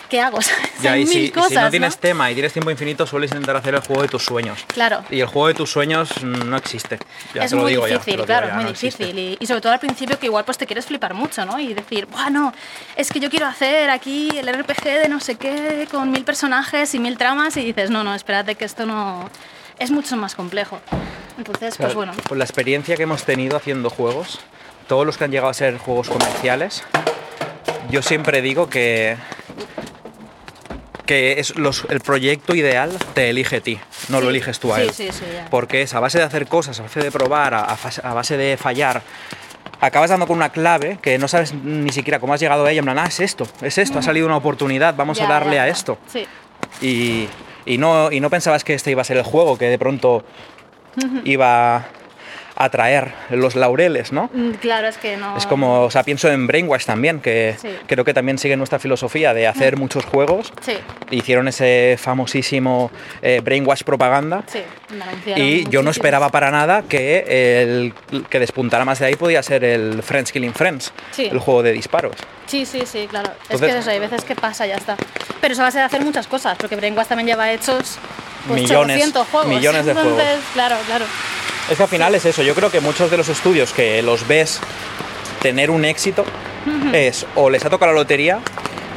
[0.08, 0.38] ¿qué hago?
[0.88, 2.00] Hay y si, mil y cosas, si no tienes ¿no?
[2.00, 4.64] tema y tienes tiempo infinito, sueles intentar hacer el juego de tus sueños.
[4.68, 5.04] Claro.
[5.10, 6.98] Y el juego de tus sueños no existe.
[7.34, 9.18] Ya es te lo muy digo difícil, claro, es muy no difícil.
[9.18, 11.58] Y, y sobre todo al principio que igual pues te quieres flipar mucho, ¿no?
[11.58, 12.52] Y decir, bueno,
[12.96, 16.94] es que yo quiero hacer aquí el RPG de no sé qué con mil personajes
[16.94, 19.28] y mil tramas y dices, no, no, espérate que esto no...
[19.76, 20.80] Es mucho más complejo.
[21.38, 22.12] Entonces, pues bueno.
[22.28, 24.40] Pues la experiencia que hemos tenido haciendo juegos,
[24.88, 26.84] todos los que han llegado a ser juegos comerciales,
[27.90, 29.16] yo siempre digo que
[31.06, 34.80] que es los- el proyecto ideal te elige a ti, no lo eliges tú a
[34.80, 34.90] él.
[34.90, 35.46] sí, sí, ya.
[35.50, 37.76] Porque es a base de hacer cosas, a base de probar, a,
[38.14, 39.02] base de fallar.
[39.82, 42.78] Acabas dando con una clave que no sabes ni siquiera cómo has llegado a ella.
[42.78, 45.56] En plan, ah, es esto, es esto, ha salido una oportunidad, vamos Ya, a darle
[45.56, 45.98] ya, a esto.
[46.10, 46.26] Sí,
[46.80, 47.28] Y,
[47.66, 50.24] y no, y no pensabas que este iba a ser el juego, que de pronto
[51.24, 51.86] iba
[52.56, 54.30] a traer los laureles, ¿no?
[54.32, 55.36] Mm, claro, es que no...
[55.36, 57.68] Es como, o sea, pienso en Brainwash también, que Sí.
[57.88, 60.52] creo que también sigue nuestra filosofía de hacer muchos juegos.
[60.60, 60.74] Sí,
[61.10, 64.44] Hicieron ese famosísimo eh, Brainwash propaganda.
[64.46, 64.60] sí.
[65.26, 67.24] me Y yo no esperaba para nada que
[67.62, 67.92] el
[68.30, 71.26] que despuntara más de ahí podía ser el Friends Killing Friends, Sí.
[71.26, 72.14] el juego de disparos.
[72.46, 73.32] Sí, sí, sí, claro.
[73.48, 74.96] es que eso, hay veces que pasa, ya está.
[75.40, 77.98] Pero eso va a ser hacer muchas cosas, porque Brainwash también lleva hechos
[78.48, 79.48] pues, Millones, 800 juegos.
[79.48, 80.40] millones de Entonces, juegos.
[80.52, 81.04] Claro, claro.
[81.70, 84.26] Es que al final es eso, yo creo que muchos de los estudios que los
[84.28, 84.60] ves
[85.40, 86.24] tener un éxito
[86.92, 88.38] es o les ha tocado la lotería,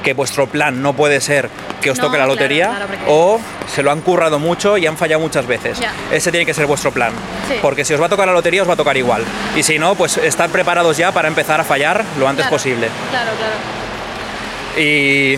[0.03, 1.49] que vuestro plan no puede ser
[1.81, 3.39] que os No, toque la lotería, claro, o
[3.73, 5.77] se lo han currado mucho y han fallado muchas veces.
[6.11, 7.11] Ese tiene que ser vuestro plan.
[7.47, 7.55] Sí.
[7.61, 9.23] Porque si os va a tocar la lotería, os va a tocar igual.
[9.55, 12.87] Y si no, pues estar preparados ya para empezar a fallar lo antes Claro, posible.
[13.11, 14.81] Claro, claro.
[14.81, 15.37] Y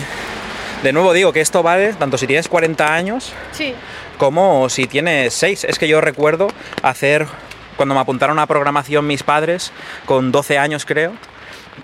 [0.82, 3.74] de nuevo digo que esto vale tanto si tienes 40 años Sí,
[4.20, 5.64] como si tienes 6.
[5.64, 6.48] Es que yo recuerdo
[6.82, 7.26] hacer,
[7.78, 9.72] cuando me apuntaron a programación mis padres,
[10.04, 11.14] con 12 años creo,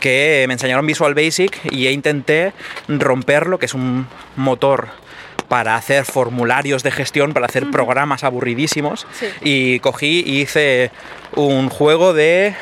[0.01, 2.53] que me enseñaron Visual Basic y intenté
[2.89, 4.07] romperlo, que es un
[4.37, 4.89] motor
[5.49, 9.07] para hacer formularios de gestión, para hacer programas aburridísimos.
[9.19, 9.27] Sí.
[9.41, 10.91] Y cogí y hice
[11.35, 12.55] un juego de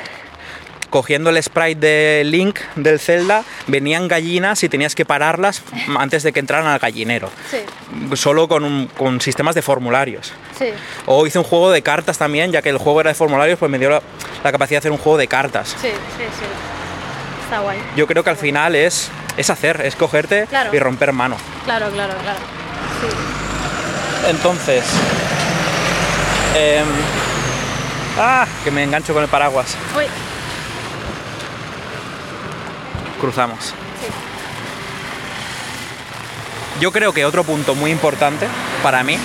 [0.95, 5.61] cogiendo el sprite de Link del Zelda, venían gallinas y tenías que pararlas
[5.99, 7.31] antes de que entraran al gallinero.
[7.51, 7.57] sí,
[8.15, 10.33] Solo con, un- con sistemas de formularios.
[10.57, 10.67] sí.
[11.07, 13.69] O hice un juego de cartas también, ya que el juego era de formularios, pues
[13.73, 14.03] me dio la,
[14.45, 15.71] la capacidad de hacer un juego de cartas.
[15.71, 16.45] Sí, sí, sí.
[17.43, 17.79] Está guay.
[17.97, 20.71] Yo creo que al final es, es hacer, es cogerte Claro.
[20.73, 21.37] y romper mano.
[21.65, 22.39] Claro, claro, claro.
[23.01, 24.31] Sí.
[24.31, 24.85] Entonces...
[26.57, 26.87] em,
[28.17, 28.47] ¡Ah!
[28.63, 29.75] Que me engancho con el paraguas.
[29.97, 30.05] Uy,
[33.25, 33.65] Cruzamos.
[33.65, 33.73] sí.
[36.79, 38.47] Yo creo que otro punto muy importante
[38.83, 39.17] para mí,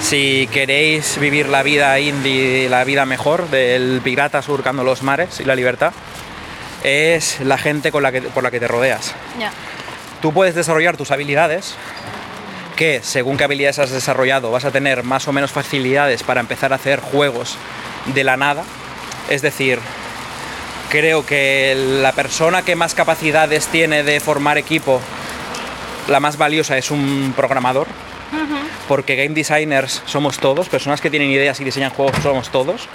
[0.00, 5.44] si queréis vivir la vida indie, la vida mejor del pirata surcando los mares y
[5.44, 5.92] la libertad,
[6.84, 9.16] es la gente con la que, por la que te rodeas.
[10.20, 11.74] Tú puedes desarrollar tus habilidades,
[12.76, 16.72] que según qué habilidades has desarrollado vas a tener más o menos facilidades para empezar
[16.72, 17.56] a hacer juegos
[18.14, 18.62] de la nada.
[19.28, 19.80] Es decir,
[20.92, 25.00] creo que la persona que más capacidades tiene de formar equipo,
[26.06, 27.86] la más valiosa es un programador,
[28.88, 32.90] porque game designers somos todos, personas que tienen ideas y diseñan juegos somos todos.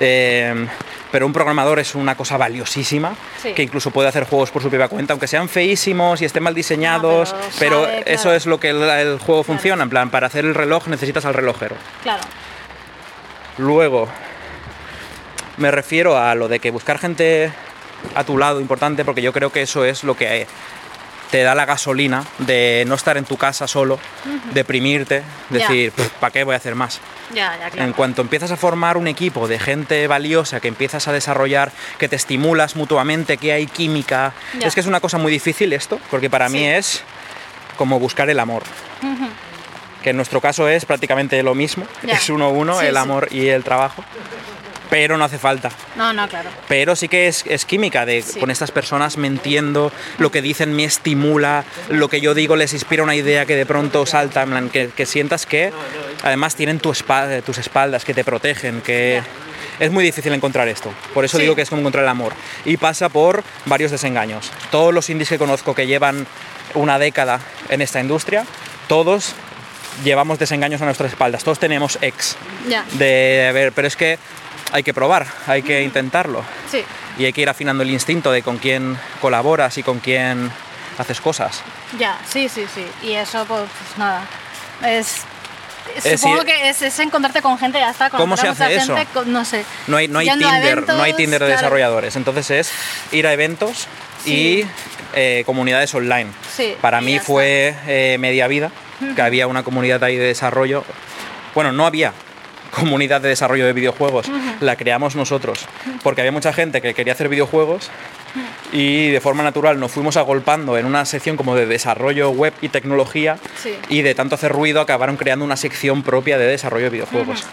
[0.00, 0.66] Eh,
[1.12, 3.52] pero un programador es una cosa valiosísima, Sí.
[3.52, 6.54] que incluso puede hacer juegos por su propia cuenta, aunque sean feísimos y estén mal
[6.54, 8.36] diseñados, pero, eso claro.
[8.36, 11.34] es lo que el, el juego funciona, en plan, para hacer el reloj necesitas al
[11.34, 11.76] relojero.
[12.02, 12.22] Claro.
[13.58, 14.08] Luego,
[15.56, 17.52] me refiero a lo de que buscar gente
[18.14, 20.46] a tu lado importante, porque yo creo que eso es lo que
[21.30, 23.98] te da la gasolina de no estar en tu casa solo,
[24.52, 27.00] deprimirte, decir, ¿para qué voy a hacer más?
[27.34, 27.88] Ya, ya, claro.
[27.88, 32.08] En cuanto empiezas a formar un equipo de gente valiosa que empiezas a desarrollar, que
[32.08, 34.68] te estimulas mutuamente, que hay química, Ya.
[34.68, 37.02] es que es una cosa muy difícil esto, porque para mí es
[37.76, 38.62] como buscar el amor.
[40.04, 42.98] Que en nuestro caso es prácticamente lo mismo, es uno a uno, Sí, el sí.
[43.00, 44.04] amor y el trabajo,
[44.90, 45.70] pero no hace falta.
[45.96, 46.48] No, no, claro.
[46.68, 48.38] Pero sí que es, es química, de Sí.
[48.40, 52.72] con estas personas me entiendo, lo que dicen me estimula, lo que yo digo les
[52.72, 55.72] inspira una idea que de pronto salta, en plan, que, que sientas que
[56.22, 59.22] además tienen tu espa- tus espaldas, que te protegen, que...
[59.78, 61.42] Es muy difícil encontrar esto, por eso Sí.
[61.42, 62.32] digo que es como encontrar el amor.
[62.64, 64.50] Y pasa por varios desengaños.
[64.70, 66.26] Todos los indies que conozco que llevan
[66.72, 68.46] una década en esta industria,
[68.88, 69.34] todos
[70.02, 72.36] llevamos desengaños a nuestras espaldas, todos tenemos ex
[72.68, 72.84] Ya.
[72.92, 74.18] de a ver, pero es que
[74.72, 76.82] hay que probar, hay que intentarlo Sí.
[77.18, 80.50] y hay que ir afinando el instinto de con quién colaboras y con quién
[80.98, 81.62] haces cosas.
[81.98, 82.84] Ya, sí, sí, sí.
[83.02, 84.22] Y eso, pues, pues nada.
[84.84, 85.22] Es
[86.04, 86.46] Eh, Supongo sí.
[86.48, 88.10] que es, es encontrarte con gente, ya está.
[88.10, 88.96] ¿Cómo se hace eso?
[88.96, 89.64] gente, no sé.
[89.86, 91.52] No hay, no hay Tinder, no hay Tinder de claro.
[91.60, 92.16] desarrolladores.
[92.16, 92.72] Entonces es
[93.12, 93.86] ir a eventos
[94.24, 94.32] Sí.
[94.64, 94.66] y
[95.14, 96.26] eh, comunidades online.
[96.54, 98.72] Sí, Para mí fue eh, media vida,
[99.14, 100.84] que había una comunidad ahí de desarrollo.
[101.54, 102.12] Bueno, no había
[102.76, 104.26] comunidad de desarrollo de videojuegos,
[104.60, 105.66] la creamos nosotros,
[106.02, 107.90] porque había mucha gente que quería hacer videojuegos
[108.72, 112.68] y de forma natural nos fuimos agolpando en una sección como de desarrollo web y
[112.68, 113.74] tecnología Sí.
[113.88, 117.44] y de tanto hacer ruido acabaron creando una sección propia de desarrollo de videojuegos.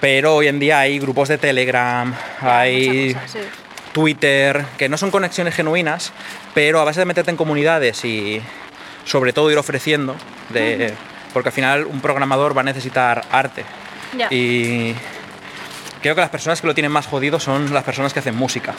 [0.00, 3.38] Pero hoy en día hay grupos de Telegram, hay sí.
[3.92, 6.12] Twitter, que no son conexiones genuinas,
[6.52, 8.42] pero a base de meterte en comunidades y
[9.04, 10.16] sobre todo ir ofreciendo,
[10.50, 10.92] de,
[11.32, 13.64] porque al final un programador va a necesitar arte.
[14.16, 14.28] Ya.
[14.30, 14.94] Y
[16.02, 18.74] creo que las personas que lo tienen más jodido son las personas que hacen música.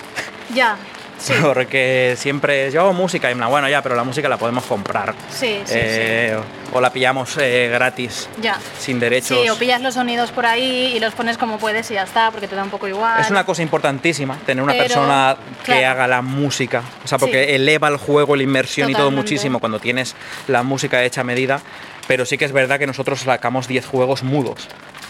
[0.54, 0.78] Ya,
[1.18, 1.34] sí.
[1.42, 4.64] Porque siempre yo hago música y en plan, bueno, ya, pero la música la podemos
[4.66, 5.14] comprar.
[5.30, 6.38] Sí, sí, Eh,
[6.74, 8.60] O la pillamos eh, gratis, Ya.
[8.80, 9.40] sin derechos.
[9.42, 12.32] Sí, o pillas los sonidos por ahí y los pones como puedes y ya está,
[12.32, 13.20] porque te da un poco igual.
[13.22, 15.88] Es una cosa importantísima tener una Pero, persona que claro.
[15.88, 16.84] haga la música.
[17.04, 17.54] O sea, porque Sí.
[17.56, 20.16] eleva el juego, la inmersión y todo muchísimo cuando tienes
[20.48, 21.62] la música hecha a medida.
[22.08, 24.68] Pero sí que es verdad que nosotros sacamos 10 juegos mudos.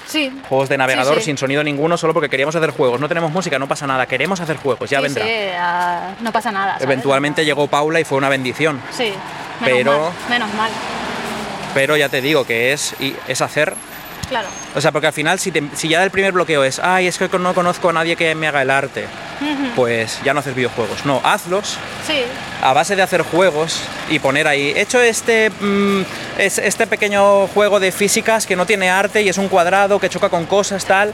[0.08, 0.32] Sí.
[0.50, 1.26] Juegos de navegador Sí, sí.
[1.26, 3.00] sin sonido ninguno, solo porque queríamos hacer juegos.
[3.00, 4.06] No tenemos música, no pasa nada.
[4.06, 5.26] Queremos hacer juegos, ya vendrá.
[5.26, 6.74] sí, ah, no pasa nada.
[6.74, 6.84] ¿sabes?
[6.84, 8.82] Eventualmente llegó Paula y fue una bendición.
[8.92, 9.14] Sí,
[9.62, 10.12] menos Pero- mal.
[10.30, 10.72] Menos mal,
[11.74, 13.74] Pero ya te digo que es, y- es hacer
[14.30, 14.48] claro.
[14.76, 17.18] O sea, porque al final, si, te- si ya el primer bloqueo es, ay, es
[17.18, 19.06] que no conozco a nadie que me haga el arte,
[19.76, 21.06] pues ya no haces videojuegos.
[21.06, 22.22] No, hazlos Sí,
[22.62, 26.02] a base de hacer juegos y poner ahí, he hecho este, mm,
[26.38, 30.10] es- este pequeño juego de físicas que no tiene arte y es un cuadrado que
[30.10, 31.14] choca con cosas, tal.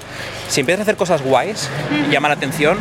[0.50, 1.69] Si empiezas a hacer cosas guays
[2.08, 2.78] y llama la atención,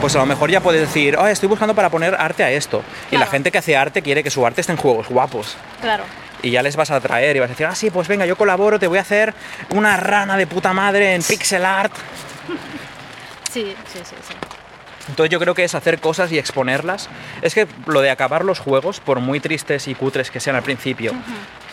[0.00, 2.82] pues a lo mejor ya puedes decir, "Ah, estoy buscando para poner arte a esto.
[3.10, 6.04] Y la gente que hace arte quiere que su arte esté en juegos guapos claro.
[6.42, 8.36] Y ya les vas a atraer y vas a decir, ah, sí, pues venga, yo
[8.36, 9.34] colaboro, te voy a hacer
[9.70, 11.92] una rana de puta madre en pixel art.
[13.52, 14.34] Sí, sí, sí, sí.
[15.08, 17.08] Entonces yo creo que es hacer cosas y exponerlas.
[17.42, 20.62] Es que lo de acabar los juegos, por muy tristes y cutres que sean al
[20.62, 21.12] principio,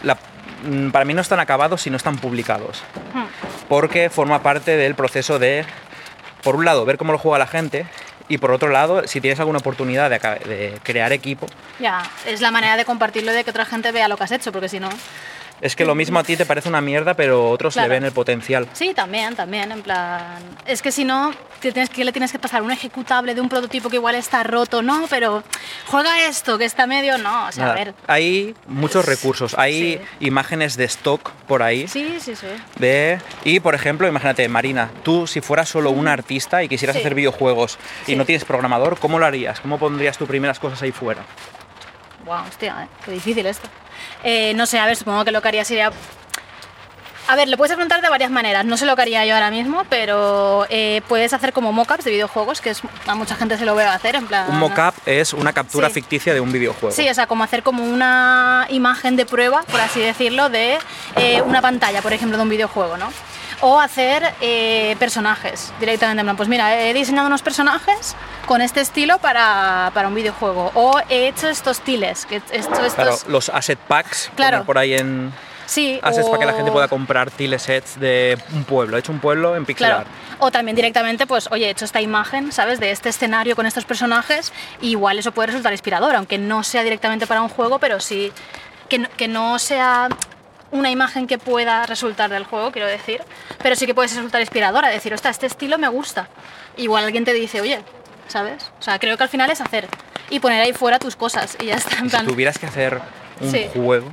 [0.01, 0.17] la-
[0.63, 2.81] mm, para mí no están acabados si no están publicados.
[3.69, 5.65] Porque forma parte del proceso de,
[6.41, 7.85] por un lado, ver cómo lo juega la gente
[8.29, 11.47] y por otro lado, si tienes alguna oportunidad de, crear equipo,
[11.79, 14.31] Ya, es la manera de compartirlo y de que otra gente vea lo que has
[14.31, 14.89] hecho, porque si no.
[15.61, 17.87] Es que lo mismo a ti te parece una mierda, pero otros Claro.
[17.89, 18.67] le ven el potencial.
[18.73, 20.37] Sí, también, también, en plan.
[20.65, 23.49] Es que si no, te tienes que le tienes que pasar un ejecutable de un
[23.49, 25.43] prototipo que igual está roto, no, pero
[25.87, 27.93] juega esto, que está medio, no, o sea, Nada, a ver.
[28.07, 31.87] Hay muchos recursos, hay imágenes de stock por ahí.
[31.87, 32.47] Sí, sí, sí.
[32.77, 36.99] De, y por ejemplo, imagínate, Marina, tú si fueras solo un artista y quisieras Sí.
[37.01, 38.15] hacer videojuegos y Sí.
[38.15, 39.59] no tienes programador, ¿cómo lo harías?
[39.59, 41.21] ¿Cómo pondrías tus primeras cosas ahí fuera?
[42.27, 42.87] Wow, hostia, ¿eh?
[43.05, 43.67] qué difícil esto.
[44.23, 45.91] Eh, no sé, a ver, supongo que lo que haría sería.
[47.29, 48.63] A ver, lo puedes afrontar de varias maneras.
[48.63, 52.11] No sé lo que haría yo ahora mismo, pero eh, puedes hacer como mockups de
[52.11, 54.49] videojuegos, que es, a mucha gente se lo veo hacer, en plan.
[54.49, 55.95] Un mockup es una captura Sí.
[55.95, 56.95] ficticia de un videojuego.
[56.95, 60.77] Sí, o sea, como hacer como una imagen de prueba, por así decirlo, de
[61.17, 63.11] eh, una pantalla, por ejemplo, de un videojuego, ¿no?
[63.61, 66.21] O hacer eh, personajes directamente.
[66.21, 68.15] En plan, pues mira, he diseñado unos personajes
[68.45, 70.71] con este estilo para, para un videojuego.
[70.75, 72.93] O he hecho estos tiles, que estos...
[72.93, 74.63] Claro, los asset packs, Claro.
[74.63, 75.33] por ahí en
[75.65, 78.95] sí, assets o- para que la gente pueda comprar tile sets de un pueblo.
[78.95, 80.01] He hecho un pueblo en pixel Claro.
[80.01, 80.07] art.
[80.39, 82.79] O también directamente, pues, oye, he hecho esta imagen, ¿sabes?
[82.79, 86.83] De este escenario con estos personajes, y igual eso puede resultar inspirador, aunque no sea
[86.83, 88.31] directamente para un juego, pero sí
[88.87, 90.09] que no, que no sea
[90.71, 93.21] una imagen que pueda resultar del juego, quiero decir,
[93.63, 96.27] pero sí que puede resultar inspiradora, decir, ostras, este estilo me gusta.
[96.75, 97.79] Igual alguien te dice, oye,
[98.27, 98.71] ¿sabes?
[98.79, 99.87] O sea, creo que al final es hacer
[100.29, 101.97] y poner ahí fuera tus cosas y ya está.
[101.99, 102.99] En Y si plan, tuvieras que hacer
[103.39, 103.67] un Sí.
[103.73, 104.09] juego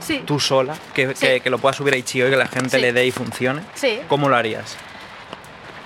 [0.00, 0.22] sí.
[0.26, 1.26] tú sola, que, Sí.
[1.26, 3.62] que, que lo puedas subir a Itch.io y que la gente le dé y funcione,
[3.74, 4.00] Sí.
[4.08, 4.76] ¿cómo lo harías?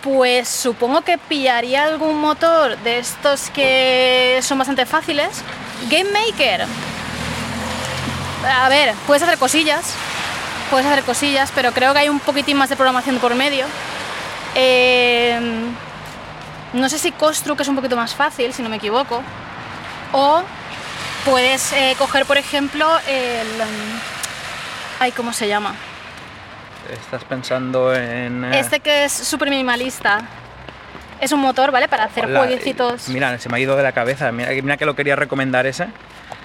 [0.03, 5.43] Pues supongo que pillaría algún motor de estos que son bastante fáciles.
[5.91, 6.67] Game Maker.
[8.46, 9.94] A ver, puedes hacer cosillas.
[10.70, 13.64] Puedes hacer cosillas, pero creo que hay un poquitín más de programación por medio.
[14.55, 15.40] Eh,
[16.74, 19.22] no sé si Constru, que es un poquito más fácil, si no me equivoco.
[20.12, 20.42] O
[21.24, 23.46] puedes eh, coger, por ejemplo, el.
[25.01, 25.74] Ay, ¿cómo se llama?
[26.92, 28.44] Estás pensando en...
[28.44, 30.20] eh, Este que es súper minimalista.
[31.20, 31.88] Es un motor, ¿vale?
[31.88, 33.09] Para hacer la- jueguecitos.
[33.09, 34.31] Mira, se me ha ido de la cabeza.
[34.33, 35.88] Mira, mira que lo quería recomendar ese.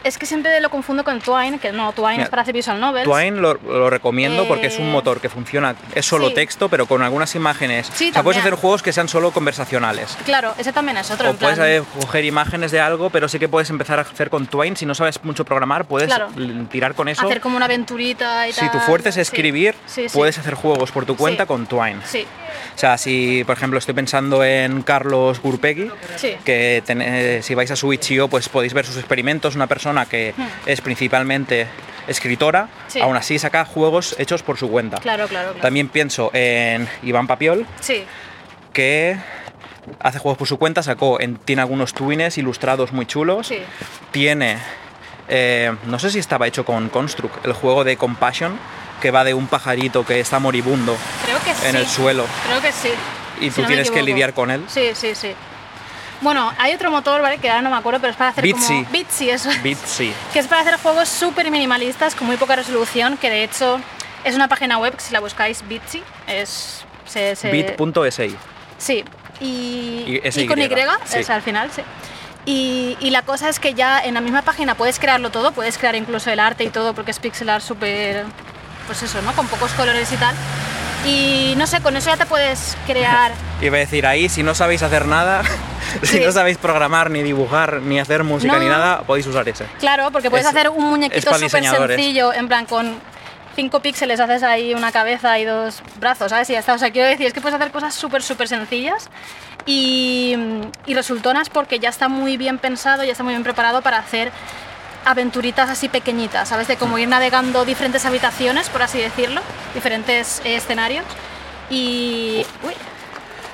[0.04, 2.78] Es que siempre lo confundo con Twine, que no, Twine Mira, es para hacer visual
[2.80, 3.06] novels.
[3.06, 6.34] Twine lo, lo recomiendo porque es un Eh, motor que funciona, es solo sí.
[6.34, 7.90] texto, pero con algunas imágenes.
[7.94, 10.18] Sí, o sea, puedes hacer juegos que sean solo conversacionales.
[10.26, 11.28] Claro, ese también es otro.
[11.28, 14.46] O en puedes coger imágenes de algo, pero sí que puedes empezar a hacer con
[14.48, 14.76] Twine.
[14.76, 16.28] Si no sabes mucho programar, puedes Claro.
[16.70, 17.26] tirar con eso.
[17.26, 18.72] hacer como una aventurita y Si tal.
[18.72, 22.02] tu fuerte es escribir, Sí, puedes hacer juegos por tu cuenta con Twine.
[22.06, 22.28] Sí,
[22.76, 26.36] O sea, si por ejemplo estoy pensando en Carlos Gurpegui, Sí.
[26.44, 30.06] que ten- eh, si vais a su itch.io pues podéis ver sus experimentos, una persona
[30.06, 30.34] que
[30.66, 31.68] es principalmente
[32.08, 32.70] escritora, Hmm.
[32.90, 33.00] Sí.
[33.02, 34.98] aún así saca juegos hechos por su cuenta.
[34.98, 35.50] claro, claro.
[35.50, 35.62] claro.
[35.62, 38.04] También pienso en Iván Papiol, Sí,
[38.74, 39.18] que
[40.00, 43.52] hace juegos por su cuenta, sacó, en- tiene algunos twines ilustrados muy chulos,
[44.12, 44.58] tiene,
[45.30, 48.58] eh, no sé si estaba hecho con Construct, el juego de Compassion,
[49.04, 51.68] que va de un pajarito que está moribundo Creo que sí.
[51.68, 52.90] en el suelo Creo que sí.
[53.42, 54.64] y si tú no tienes que lidiar con él.
[54.68, 55.34] Sí, sí, sí.
[56.22, 57.38] Bueno, hay otro motor, ¿vale?
[57.40, 58.68] Que ahora no me acuerdo, pero es para hacer Bitsy.
[58.86, 58.90] como...
[58.92, 59.50] Bitsy, eso.
[59.50, 59.62] es.
[59.62, 60.14] Bitsy.
[60.32, 63.78] que es para hacer juegos súper minimalistas con muy poca resolución, que de hecho
[64.24, 66.86] es una página web que si la buscáis, Bitsy, es...
[67.06, 68.38] Se, se- Bit.si.
[68.78, 69.04] Sí,
[69.42, 70.70] y, Y con Y,
[71.06, 71.18] sí.
[71.20, 71.82] es al final, sí.
[72.46, 75.78] Y, y la cosa es que ya en la misma página puedes crearlo todo, puedes
[75.78, 78.24] crear incluso el arte y todo, porque es pixel art súper,
[78.86, 79.34] pues eso, ¿no?
[79.34, 80.36] Con pocos colores y tal.
[81.06, 83.32] Y no sé, con eso ya te puedes crear...
[83.62, 85.44] Iba a decir ahí, si no sabéis hacer nada,
[86.04, 88.60] si no sabéis programar, ni dibujar, ni hacer música, No.
[88.60, 89.66] ni nada, podéis usar ese.
[89.80, 92.96] Claro, porque puedes Es- hacer un muñequito súper sencillo, en plan con
[93.56, 96.50] 5 píxeles haces ahí una cabeza y dos brazos, ¿sabes?
[96.50, 96.74] Y ya está.
[96.74, 99.10] O sea, quiero decir, es que puedes hacer cosas súper, súper sencillas
[99.66, 100.36] y,
[100.88, 104.32] y resultonas porque ya está muy bien pensado, ya está muy bien preparado para hacer
[105.06, 106.68] aventuritas así pequeñitas, ¿sabes?
[106.68, 109.42] De como ir navegando diferentes habitaciones, por así decirlo,
[109.74, 111.06] diferentes eh, escenarios.
[111.70, 112.46] Y.
[112.64, 112.74] Uy,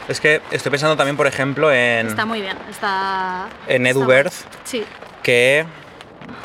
[0.07, 2.57] Es que estoy pensando también, por ejemplo, en, está muy bien.
[2.69, 3.47] Está.
[3.67, 4.23] en está guay.
[4.63, 4.83] Sí,
[5.23, 5.65] que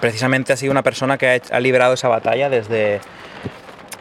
[0.01, 3.01] precisamente ha sido una persona que ha, hecho- ha librado esa batalla desde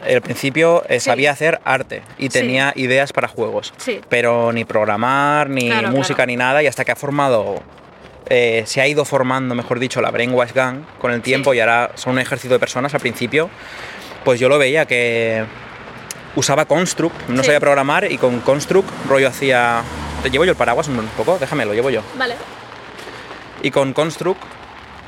[0.06, 0.84] el principio.
[0.88, 1.06] eh, Sí.
[1.06, 2.28] Sabía hacer arte y Sí.
[2.40, 4.00] tenía ideas para juegos, Sí.
[4.10, 6.26] pero ni programar, ni Claro, música, claro.
[6.28, 7.62] ni nada, y hasta que ha formado.
[8.28, 11.58] Eh, se ha ido formando, mejor dicho, la Brainwash Gang con el tiempo Sí.
[11.58, 13.50] y ahora son un ejército de personas al principio,
[14.24, 15.44] pues yo lo veía que
[16.36, 17.46] usaba Construct, no Sí.
[17.46, 19.82] sabía programar y con Construct rollo hacía...
[20.22, 21.36] ¿Te llevo yo el paraguas un poco?
[21.38, 22.02] Déjame, lo llevo yo.
[22.18, 22.34] vale.
[23.62, 24.40] Y con Construct,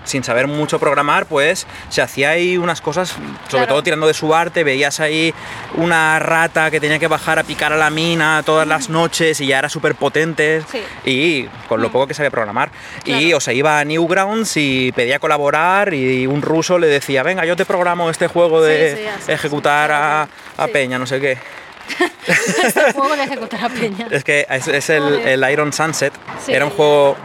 [0.07, 3.67] sin saber mucho programar, pues se hacía ahí unas cosas, sobre Claro.
[3.67, 5.35] todo tirando de su arte, veías ahí
[5.75, 9.47] una rata que tenía que bajar a picar a la mina todas las noches y
[9.49, 10.81] ya era súper potente Sí.
[11.05, 12.71] y con lo poco que sabía programar.
[13.05, 17.45] Y o sea, iba a Newgrounds y pedía colaborar y un ruso le decía, venga,
[17.45, 20.29] yo te programo este juego de Sí, sí, así, ejecutar a.
[20.73, 21.39] Peña, no sé qué.
[22.27, 24.07] este juego de ejecutar a Peña.
[24.11, 26.13] Es que es, es el, Iron Sunset.
[26.45, 26.53] Sí.
[26.53, 27.17] Era un juego.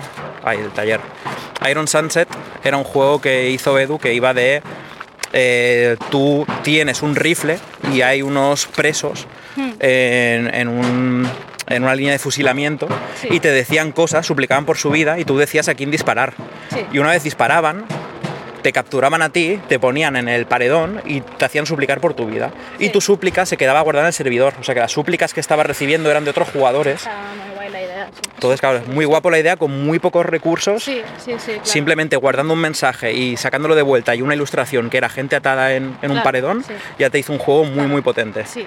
[0.43, 0.99] Ay, el taller.
[1.69, 2.27] Iron Sunset
[2.63, 4.61] era un juego que hizo Edu que iba de.
[5.33, 7.57] eh, tú tienes un rifle
[7.93, 9.71] y hay unos presos Hmm.
[9.79, 11.29] en, en un-
[11.67, 12.87] en una línea de fusilamiento
[13.21, 13.29] Sí.
[13.31, 16.33] y te decían cosas, suplicaban por su vida y tú decías a quién disparar.
[16.73, 16.85] Sí.
[16.91, 17.85] Y una vez disparaban,
[18.61, 22.25] te capturaban a ti, te ponían en el paredón y te hacían suplicar por tu
[22.25, 22.51] vida.
[22.77, 24.53] Y tu súplica se quedaba guardada en el servidor.
[24.59, 26.95] O sea que las súplicas que estabas recibiendo eran de otros jugadores.
[26.95, 27.11] Está
[28.33, 30.83] Entonces, claro, es muy guapo la idea con muy pocos recursos.
[30.83, 31.51] Sí, sí, sí.
[31.53, 31.65] claro.
[31.65, 35.73] Simplemente guardando un mensaje y sacándolo de vuelta y una ilustración que era gente atada
[35.73, 36.73] en, en un paredón, sí.
[36.99, 38.45] ya te hizo un juego muy, muy potente.
[38.45, 38.65] Sí.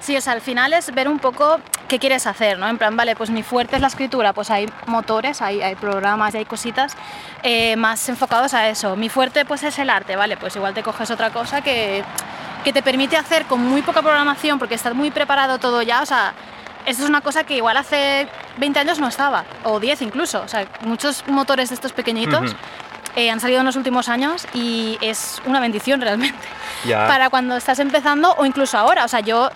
[0.00, 2.68] Sí, o sea, al final es ver un poco qué quieres hacer, ¿no?
[2.68, 6.34] En plan, vale, pues mi fuerte es la escritura, pues hay motores, hay, hay programas
[6.34, 6.96] y hay cositas
[7.42, 8.94] eh, más enfocados a eso.
[8.94, 12.04] Mi fuerte pues es el arte, vale, pues igual te coges otra cosa que,
[12.62, 16.06] que te permite hacer con muy poca programación, porque está muy preparado todo ya, o
[16.06, 16.32] sea,
[16.86, 20.48] esto es una cosa que igual hace 20 años no estaba, o 10 incluso, o
[20.48, 22.54] sea, muchos motores de estos pequeñitos
[23.16, 26.38] eh, han salido en los últimos años y es una bendición realmente.
[26.88, 29.04] Para cuando estás empezando o incluso ahora.
[29.04, 29.50] O sea, yo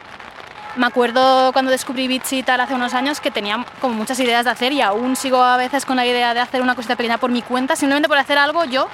[0.74, 4.46] me acuerdo cuando descubrí Bitsy y tal hace unos años que tenía como muchas ideas
[4.46, 7.18] de hacer y aún sigo a veces con la idea de hacer una cosita pequeña
[7.18, 8.88] por mi cuenta, simplemente por hacer algo yo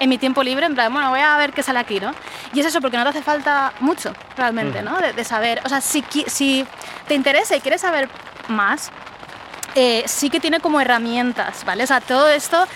[0.00, 2.14] en mi tiempo libre, en plan, bueno, voy a ver qué sale aquí, ¿no?
[2.52, 4.98] Y es eso, porque no te hace falta mucho, realmente, ¿no?
[4.98, 8.08] De, de saber, o sea, si te interesa y quieres saber
[8.48, 8.90] más,
[9.74, 11.84] eh, sí que tiene como herramientas, ¿vale?
[11.84, 12.66] O sea, todo esto,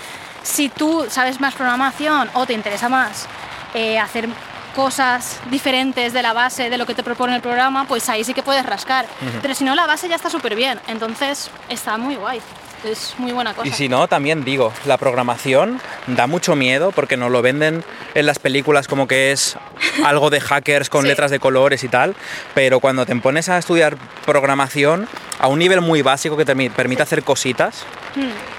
[0.42, 3.26] si tú sabes más programación o te interesa más
[3.74, 4.28] eh, hacer
[4.76, 8.34] cosas diferentes de la base de lo que te propone el programa, pues ahí sí
[8.34, 9.06] que puedes rascar.
[9.42, 12.40] Pero si no, la base ya está súper bien, entonces está muy guay.
[12.84, 13.68] Es muy buena cosa.
[13.68, 18.26] Y si no, también digo, la programación da mucho miedo porque nos lo venden en
[18.26, 19.56] las películas como que es
[20.04, 21.08] algo de hackers con Sí.
[21.08, 22.14] letras de colores y tal,
[22.54, 25.06] pero cuando te pones a estudiar programación
[25.38, 27.84] a un nivel muy básico que te mi- permite hacer cositas,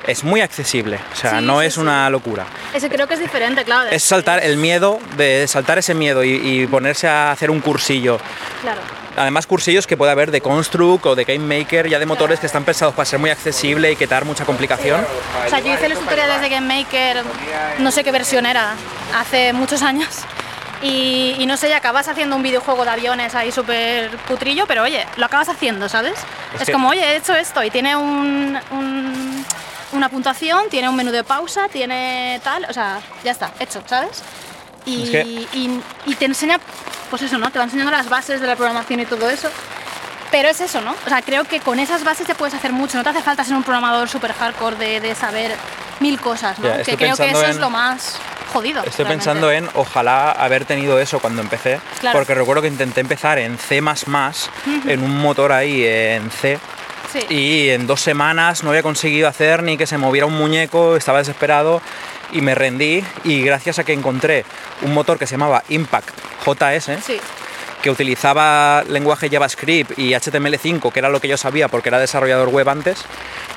[0.07, 1.79] Es muy accesible, o sea, Sí, no sí, es sí.
[1.79, 2.45] una locura.
[2.73, 3.89] Ese creo que es diferente, claro.
[3.89, 6.31] Es saltar el miedo, de saltar ese miedo y,
[6.61, 8.19] y ponerse a hacer un cursillo.
[8.61, 8.81] Claro.
[9.15, 12.47] Además, cursillos que puede haber de Construct o de Game Maker, ya de motores que
[12.47, 15.05] están pensados para ser muy accesible y quitar mucha complicación.
[15.45, 17.23] O sea, yo hice los tutoriales de Game Maker,
[17.77, 18.73] no sé qué versión era,
[19.15, 20.09] hace muchos años.
[20.81, 24.83] Y, y no sé, y acabas haciendo un videojuego de aviones ahí súper putrillo, pero
[24.83, 26.13] oye, lo acabas haciendo, ¿sabes?
[26.55, 29.22] Es Es, que- como, oye, he hecho esto y tiene un, un-
[29.93, 34.21] una puntuación, tiene un menú de pausa, tiene tal, o sea, ya está, hecho, ¿sabes?
[34.85, 36.59] Y, Es que- y- y te enseña,
[37.09, 37.49] pues eso, ¿no?
[37.51, 39.49] Te va enseñando las bases de la programación y todo eso.
[40.31, 40.95] Pero es eso, ¿no?
[41.05, 42.97] O sea, creo que con esas bases te puedes hacer mucho.
[42.97, 45.55] No te hace falta ser un programador súper hardcore de, de saber
[45.99, 46.69] mil cosas, ¿no?
[46.83, 48.17] Que creo que eso es lo más
[48.51, 48.79] jodido.
[48.83, 49.25] Estoy realmente.
[49.25, 52.17] pensando en ojalá haber tenido eso cuando empecé, Claro.
[52.17, 56.59] porque recuerdo que intenté empezar en C++, en un motor ahí en C,
[57.13, 57.19] Sí.
[57.29, 61.19] y en dos semanas no había conseguido hacer ni que se moviera un muñeco, estaba
[61.19, 61.81] desesperado
[62.31, 64.43] y me rendí y gracias a que encontré
[64.81, 66.09] un motor que se llamaba Impact
[66.45, 67.19] JS, Sí,
[67.83, 72.47] que utilizaba lenguaje JavaScript y HTML5, que era lo que yo sabía porque era desarrollador
[72.49, 73.03] web antes,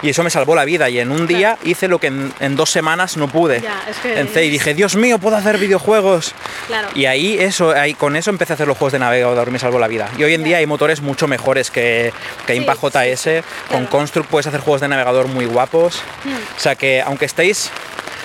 [0.03, 0.91] y eso me salvó la vida.
[0.91, 3.97] Y en un día hice lo que en, en dos semanas no pude Ya, es
[3.99, 4.45] que en C.
[4.45, 6.35] Y dije, Dios mío, puedo hacer videojuegos.
[6.67, 6.89] claro.
[6.95, 9.79] Y ahí, eso, ahí con eso empecé a hacer los juegos de navegador me salvó
[9.79, 10.11] la vida.
[10.19, 12.13] Y hoy en día hay motores mucho mejores que,
[12.47, 13.21] que Sí, Impact JS.
[13.21, 13.31] sí,
[13.69, 13.91] Con claro.
[13.91, 16.03] Construct puedes hacer juegos de navegador muy guapos.
[16.25, 16.35] Hmm.
[16.57, 17.71] O sea que aunque estéis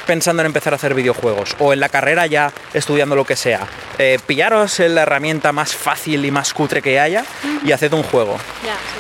[0.06, 3.68] pensando en empezar a hacer videojuegos o en la carrera ya estudiando lo que sea,
[3.98, 7.26] eh, pillaros la herramienta más fácil y más cutre que haya
[7.64, 8.38] y haced un juego.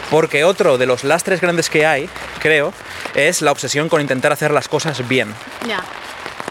[0.09, 2.73] Porque otro de los lastres grandes que hay, creo,
[3.15, 5.33] es la obsesión con intentar hacer las cosas bien.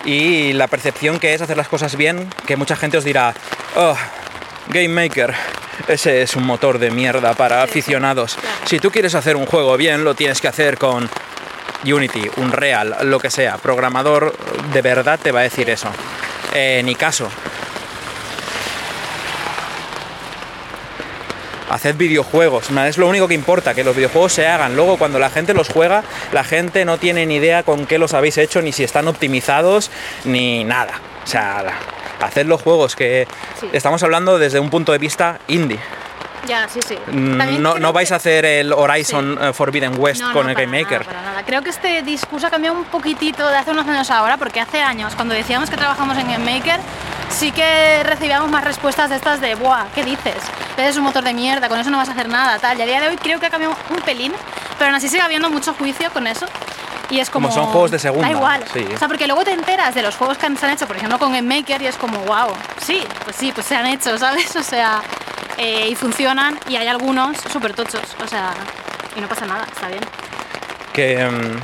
[0.05, 3.35] Y la percepción que es hacer las cosas bien, que mucha gente os dirá,
[3.77, 3.97] oh,
[4.69, 5.35] Game Maker,
[5.89, 8.37] ese es un motor de mierda para aficionados.
[8.65, 11.09] Si tú quieres hacer un juego bien, lo tienes que hacer con
[11.85, 13.57] Unity, Unreal, lo que sea.
[13.59, 14.35] Programador
[14.73, 15.89] de verdad te va a decir eso.
[16.55, 17.29] Eh, ni caso.
[21.71, 24.75] Haced videojuegos, es lo único que importa, que los videojuegos se hagan.
[24.75, 26.03] Luego cuando la gente los juega,
[26.33, 29.89] la gente no tiene ni idea con qué los habéis hecho, ni si están optimizados,
[30.25, 30.95] ni nada.
[31.23, 31.63] O sea,
[32.21, 33.29] haced los juegos que
[33.61, 33.69] Sí.
[33.73, 35.79] estamos hablando desde un punto de vista indie.
[36.47, 36.97] Ya, sí, sí.
[37.11, 40.51] Mm, No, no vais que- a hacer el Horizon eh, Forbidden West No, con no,
[40.51, 41.01] el Game Maker.
[41.07, 41.43] Nada, para nada.
[41.45, 44.81] Creo que este discurso ha cambiado un poquitito de hace unos años ahora, porque hace
[44.81, 46.81] años, cuando decíamos que trabajamos en Game Maker,
[47.29, 49.85] sí que recibíamos más respuestas de estas de, ¡buah!
[49.95, 50.37] ¿Qué dices?
[50.77, 52.79] Es un motor de mierda, con eso no vas a hacer nada, tal.
[52.79, 54.33] Y a día de hoy creo que ha cambiado un pelín,
[54.79, 56.47] pero aún así sigue habiendo mucho juicio con eso.
[57.11, 57.49] Y es como.
[57.49, 58.65] Como son juegos de segunda, Da igual.
[58.73, 58.87] sí.
[58.95, 61.19] O sea, porque luego te enteras de los juegos que se han hecho, por ejemplo,
[61.19, 64.55] con Game Maker, y es como, wow, sí, pues sí, pues se han hecho, ¿sabes?
[64.57, 65.03] O sea,
[65.61, 68.53] eh, y funcionan, y hay algunos súper tochos, o sea,
[69.17, 70.01] y no pasa nada, está bien.
[70.93, 71.61] que mm,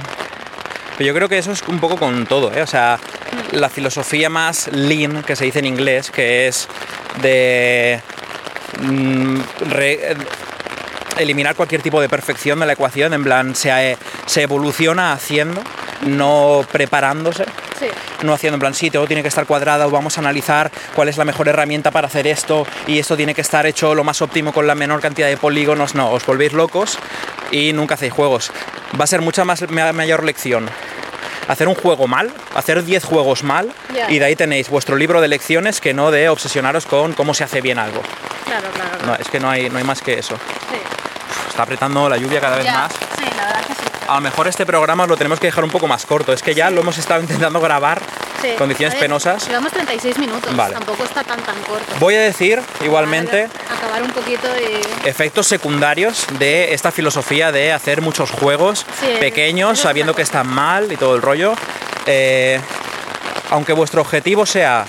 [0.98, 2.62] pero yo creo que eso es un poco con todo, ¿eh?
[2.62, 2.98] o sea,
[3.52, 6.68] la filosofía más lean que se dice en inglés, que es
[7.20, 8.00] de
[8.80, 9.40] mm,
[9.70, 10.16] re-
[11.18, 15.62] eliminar cualquier tipo de perfección de la ecuación, en plan, se, se evoluciona haciendo,
[16.02, 17.44] no preparándose.
[17.78, 17.86] Sí.
[18.26, 21.16] No haciendo en plan, sí, todo tiene que estar cuadrado, vamos a analizar cuál es
[21.16, 24.52] la mejor herramienta para hacer esto y esto tiene que estar hecho lo más óptimo
[24.52, 25.94] con la menor cantidad de polígonos.
[25.94, 26.98] No, os volvéis locos
[27.50, 28.50] y nunca hacéis juegos.
[29.00, 30.68] Va a ser mucha más ma- mayor lección.
[31.48, 33.72] Hacer un juego mal, hacer 10 juegos mal
[34.08, 37.44] y de ahí tenéis vuestro libro de lecciones que no de obsesionaros con cómo se
[37.44, 38.02] hace bien algo.
[38.44, 38.90] Claro, claro.
[38.98, 39.22] No, claro.
[39.22, 40.36] es que no hay, no hay más que eso.
[40.70, 40.76] Sí.
[41.48, 42.92] Está apretando la lluvia cada vez más.
[43.16, 43.80] Sí, la verdad que sí.
[44.08, 46.32] A lo mejor este programa lo tenemos que dejar un poco más corto.
[46.32, 48.00] Es que ya lo hemos estado intentando grabar
[48.40, 48.50] Sí.
[48.58, 49.48] condiciones ver, penosas.
[49.48, 50.74] Llevamos 36 minutos, Vale.
[50.74, 51.92] tampoco está tan tan corto.
[51.98, 55.08] Voy a decir igualmente Acabar un poquito y...
[55.08, 60.92] efectos secundarios de esta filosofía de hacer muchos juegos Sí, pequeños sabiendo que están mal
[60.92, 61.54] y todo el rollo.
[62.06, 62.60] Eh,
[63.50, 64.84] aunque vuestro objetivo sea...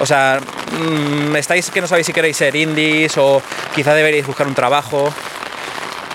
[0.00, 0.38] O sea,
[0.78, 3.42] mm, estáis que no sabéis si queréis ser indies o
[3.74, 5.12] quizá deberíais buscar un trabajo.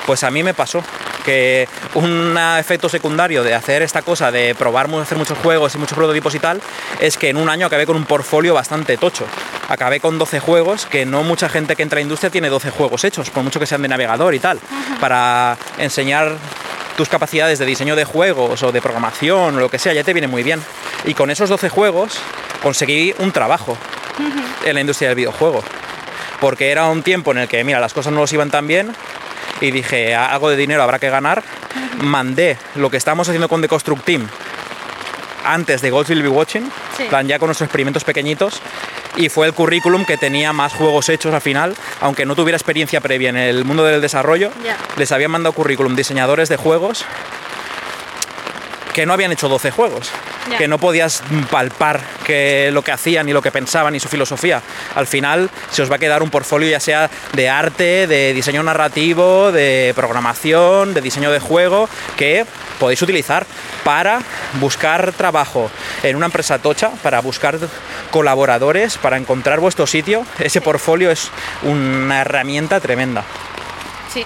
[0.05, 0.81] Pues a mí me pasó
[1.23, 5.97] que un efecto secundario de hacer esta cosa, de probar hacer muchos juegos y muchos
[5.97, 6.61] prototipos y tal,
[6.99, 9.25] es que en un año acabé con un portfolio bastante tocho.
[9.69, 12.69] Acabé con 12 juegos, que no mucha gente que entra a la industria tiene 12
[12.71, 14.59] juegos hechos, por mucho que sean de navegador y tal,
[14.99, 16.37] para enseñar
[16.97, 20.13] tus capacidades de diseño de juegos o de programación o lo que sea, ya te
[20.13, 20.61] viene muy bien.
[21.05, 22.19] Y con esos 12 juegos
[22.61, 23.77] conseguí un trabajo
[24.63, 25.63] en la industria del videojuego.
[26.39, 28.93] Porque era un tiempo en el que, mira, las cosas no nos iban tan bien
[29.63, 31.41] y dije, algo de dinero habrá que ganar.
[32.01, 34.27] Mandé lo que estábamos haciendo con The Construct Team
[35.45, 37.03] antes de Gods Will Be Watching, Sí.
[37.09, 38.61] plan ya con nuestros experimentos pequeñitos,
[39.17, 43.01] y fue el currículum que tenía más juegos hechos al final, aunque no tuviera experiencia
[43.01, 44.51] previa en el mundo del desarrollo,
[44.97, 47.03] les habían mandado currículum diseñadores de juegos
[48.93, 50.11] que no habían hecho 12 juegos,
[50.57, 54.61] Que no podías palpar que lo que hacían y lo que pensaban y su filosofía.
[54.95, 58.61] Al final se os va a quedar un portfolio ya sea de arte, de diseño
[58.61, 61.87] narrativo, de programación, de diseño de juego,
[62.17, 62.45] que
[62.79, 63.45] podéis utilizar
[63.83, 64.21] para
[64.59, 65.69] buscar trabajo
[66.03, 67.57] en una empresa tocha, para buscar
[68.11, 70.25] colaboradores, para encontrar vuestro sitio.
[70.39, 71.29] Ese portfolio es
[71.63, 73.23] una herramienta tremenda.
[74.13, 74.25] Sí.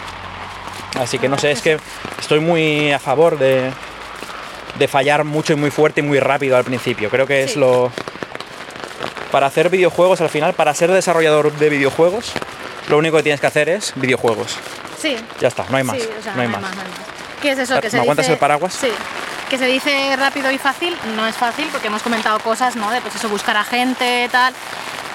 [1.00, 1.78] Así que no sé, es que
[2.20, 3.72] estoy muy a favor de,
[4.78, 7.10] de fallar mucho y muy fuerte y muy rápido al principio.
[7.10, 7.92] Creo que es lo...
[9.32, 12.32] Para hacer videojuegos al final, para ser desarrollador de videojuegos,
[12.90, 14.56] lo único que tienes que hacer es videojuegos.
[15.02, 15.18] Sí.
[15.40, 15.98] Ya está, no hay más.
[15.98, 16.62] Sí, o sea, no hay más.
[16.62, 16.86] no hay más.
[17.42, 17.76] ¿Qué es eso?
[17.76, 18.74] ¿Me Que se aguantas dice- el paraguas?
[18.74, 18.88] Sí.
[19.50, 22.90] Que se dice rápido y fácil, no es fácil porque hemos comentado cosas, ¿no?
[22.92, 24.54] De pues eso, buscar a gente, tal.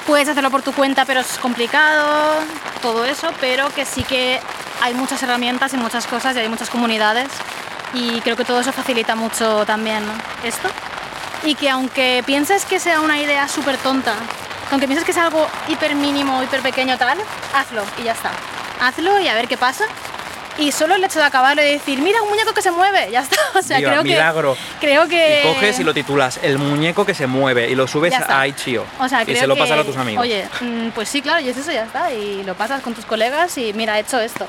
[0.06, 2.40] Puedes hacerlo por tu cuenta, pero es complicado,
[2.80, 4.40] todo eso, pero que sí que
[4.80, 7.28] hay muchas herramientas y muchas cosas y hay muchas comunidades
[7.94, 10.12] y creo que todo eso facilita mucho también ¿no?
[10.44, 10.68] esto.
[11.44, 14.14] Y que aunque pienses que sea una idea súper tonta,
[14.70, 17.18] aunque pienses que sea algo hiper mínimo, hiper pequeño tal,
[17.54, 18.30] hazlo y ya está.
[18.80, 19.84] Hazlo y a ver qué pasa.
[20.58, 23.20] Y solo el hecho de acabarlo y decir, mira, un muñeco que se mueve, ya
[23.20, 23.36] está.
[23.54, 24.54] O sea, Viva, creo milagro.
[24.54, 24.86] que.
[24.86, 25.40] Creo que.
[25.44, 28.84] Y coges y lo titulas El muñeco que se mueve y lo subes a Itch.io.
[28.98, 30.22] O sea, y creo se lo que, pasas a tus amigos.
[30.22, 32.12] Oye, mm, pues sí, claro, y es eso, ya está.
[32.12, 34.46] Y lo pasas con tus colegas y mira, he hecho esto.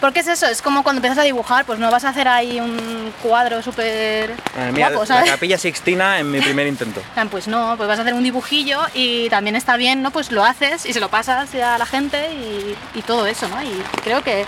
[0.00, 2.60] Porque es eso, es como cuando empiezas a dibujar, pues no vas a hacer ahí
[2.60, 5.30] un cuadro súper Eh, guapo, la ¿sabes?
[5.30, 7.02] capilla Sixtina en mi primer intento.
[7.30, 10.10] Pues no, pues vas a hacer un dibujillo y también está bien, ¿no?
[10.12, 13.60] Pues lo haces y se lo pasas a la gente y, y todo eso, ¿no?
[13.62, 14.44] Y creo que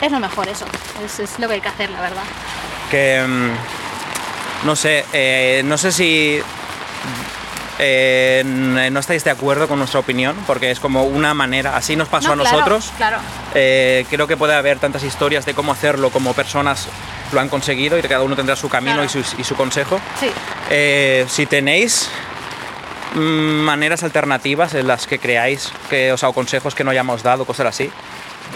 [0.00, 0.64] es lo mejor eso,
[1.04, 2.22] es, es lo que hay que hacer, la verdad.
[2.90, 6.40] que mm, no sé, eh, no sé si
[7.84, 12.06] eh, no estáis de acuerdo con nuestra opinión, porque es como una manera, así nos
[12.08, 12.92] pasó No, a nosotros.
[12.96, 13.18] Claro,
[13.54, 16.86] Eh, creo que puede haber tantas historias de cómo hacerlo como personas
[17.32, 19.06] lo han conseguido y que cada uno tendrá su camino Claro.
[19.06, 20.00] y, su, y su consejo.
[20.20, 20.30] sí,
[20.70, 22.08] Eh, si tenéis
[23.14, 27.44] mm, maneras alternativas en las que creáis que os hago consejos que no hayamos dado,
[27.44, 27.90] cosas así,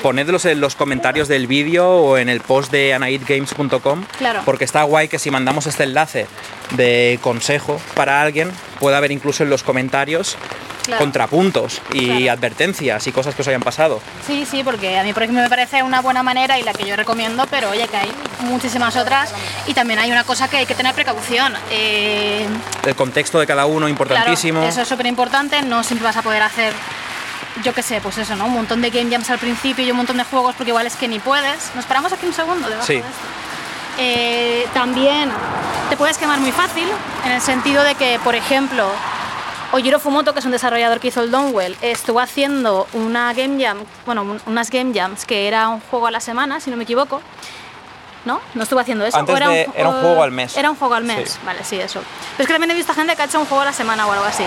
[0.02, 4.42] ponedlos en los comentarios del vídeo o en el post de anaidgames.com Claro.
[4.44, 6.26] porque está guay que si mandamos este enlace
[6.72, 10.36] de consejo para alguien pueda haber incluso en los comentarios
[10.84, 11.02] Claro.
[11.02, 12.32] contrapuntos y Claro.
[12.38, 14.00] advertencias y cosas que os hayan pasado.
[14.24, 16.84] sí, sí, porque a mí por ejemplo me parece una buena manera y la que
[16.86, 18.12] yo recomiendo, pero oye, que hay
[18.42, 19.34] muchísimas otras
[19.66, 21.52] y también hay una cosa que hay que tener precaución.
[21.72, 22.46] eh,
[22.86, 24.60] El contexto de cada uno importantísimo.
[24.60, 26.72] Claro, eso es súper importante, no siempre vas a poder hacer,
[27.64, 28.46] yo qué sé, pues eso, ¿no?
[28.46, 30.96] Un montón de game jams al principio y un montón de juegos porque igual es
[30.96, 31.74] que ni puedes.
[31.74, 32.94] Nos paramos aquí un segundo debajo Sí.
[32.94, 33.10] de esto.
[33.98, 35.30] Eh, también
[35.88, 36.86] te puedes quemar muy fácil,
[37.24, 38.86] en el sentido de que, por ejemplo,
[39.72, 43.78] Ojiro Fumoto, que es un desarrollador que hizo el Donwell, estuvo haciendo una game jam,
[44.04, 46.82] bueno, un- unas game jams que era un juego a la semana, si no me
[46.84, 47.22] equivoco.
[48.26, 48.40] ¿No?
[48.54, 49.16] No estuvo haciendo eso.
[49.16, 50.56] Antes ¿O era, de- un, era un o- juego al mes.
[50.56, 51.38] Era un juego al mes, Sí.
[51.46, 52.00] vale, sí, eso.
[52.36, 54.06] Pero es que también he visto gente que ha hecho un juego a la semana
[54.06, 54.42] o algo así.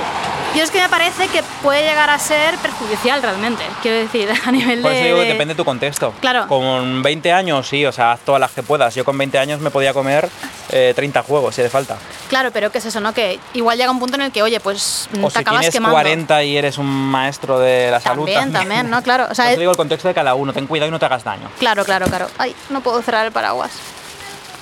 [0.53, 3.63] Yo es que me parece que puede llegar a ser perjudicial realmente.
[3.82, 4.97] Quiero decir, a nivel Por de.
[4.99, 6.13] eso digo que de- depende de tu contexto.
[6.19, 6.45] Claro.
[6.47, 8.93] Con 20 años, sí, o sea, haz todas las que puedas.
[8.95, 10.30] Yo con 20 años me podía comer
[10.71, 11.97] eh, 30 juegos, si hace falta.
[12.27, 13.13] Claro, pero ¿qué es eso, no?
[13.13, 15.73] Que igual llega un punto en el que, oye, pues O te si acabas tienes
[15.73, 15.95] quemando.
[15.95, 18.25] 40 y eres un maestro de la salud.
[18.25, 19.01] También, también, ¿no?
[19.01, 19.27] Claro.
[19.32, 20.51] O sea, Por eso es- digo el contexto de cada uno.
[20.53, 21.49] Ten cuidado y no te hagas daño.
[21.59, 22.27] Claro, claro, claro.
[22.38, 23.68] Ay, no puedo cerrar el paraguas.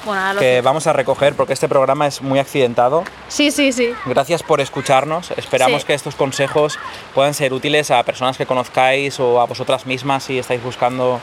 [0.06, 3.04] Bueno, ahora lo Que vamos a recoger porque este programa es muy accidentado.
[3.28, 3.94] Sí, sí, sí.
[4.06, 5.32] Gracias por escucharnos.
[5.32, 5.88] Esperamos Sí.
[5.88, 6.80] que estos consejos
[7.14, 11.20] puedan ser útiles a personas que conozcáis o a vosotras mismas si estáis buscando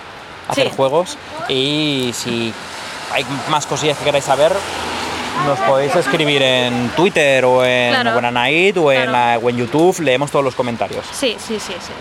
[0.49, 0.75] hacer Sí.
[0.77, 1.17] juegos.
[1.49, 2.53] Y si
[3.13, 4.53] hay más cosillas que queráis saber,
[5.47, 8.13] nos podéis escribir en Twitter o en Claro.
[8.13, 9.13] Buenanight o, en Claro.
[9.13, 9.99] la- o en YouTube.
[10.01, 11.07] Leemos todos los comentarios.
[11.11, 11.93] Sí, sí, sí, sí.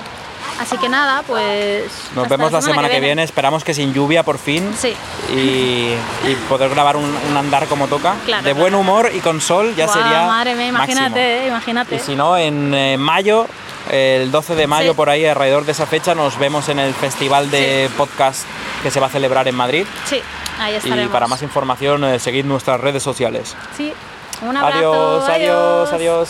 [0.74, 1.84] Así que nada, pues.
[2.16, 3.22] Nos vemos la semana que viene.
[3.24, 4.74] Esperamos que sin lluvia por fin.
[4.78, 4.96] Sí.
[5.32, 5.94] Y,
[6.28, 8.16] y poder grabar un, un andar como toca.
[8.26, 8.60] Claro, de claro.
[8.60, 10.26] buen humor y con sol ya sería.
[10.26, 11.00] Madre mía, máximo.
[11.00, 11.96] imagínate, eh, imagínate.
[11.96, 13.46] Y si no, en eh, mayo,
[13.92, 14.98] el 12 de mayo, Sí.
[14.98, 18.46] por ahí, alrededor de esa fecha, nos vemos en el festival de podcast
[18.82, 19.86] que se va a celebrar en Madrid.
[20.06, 20.22] Sí,
[20.60, 23.56] ahí Y para más información, eh, seguid nuestras redes sociales.
[23.78, 23.94] Sí,
[24.42, 25.22] un abrazo.
[25.22, 26.30] adiós, adiós, adiós.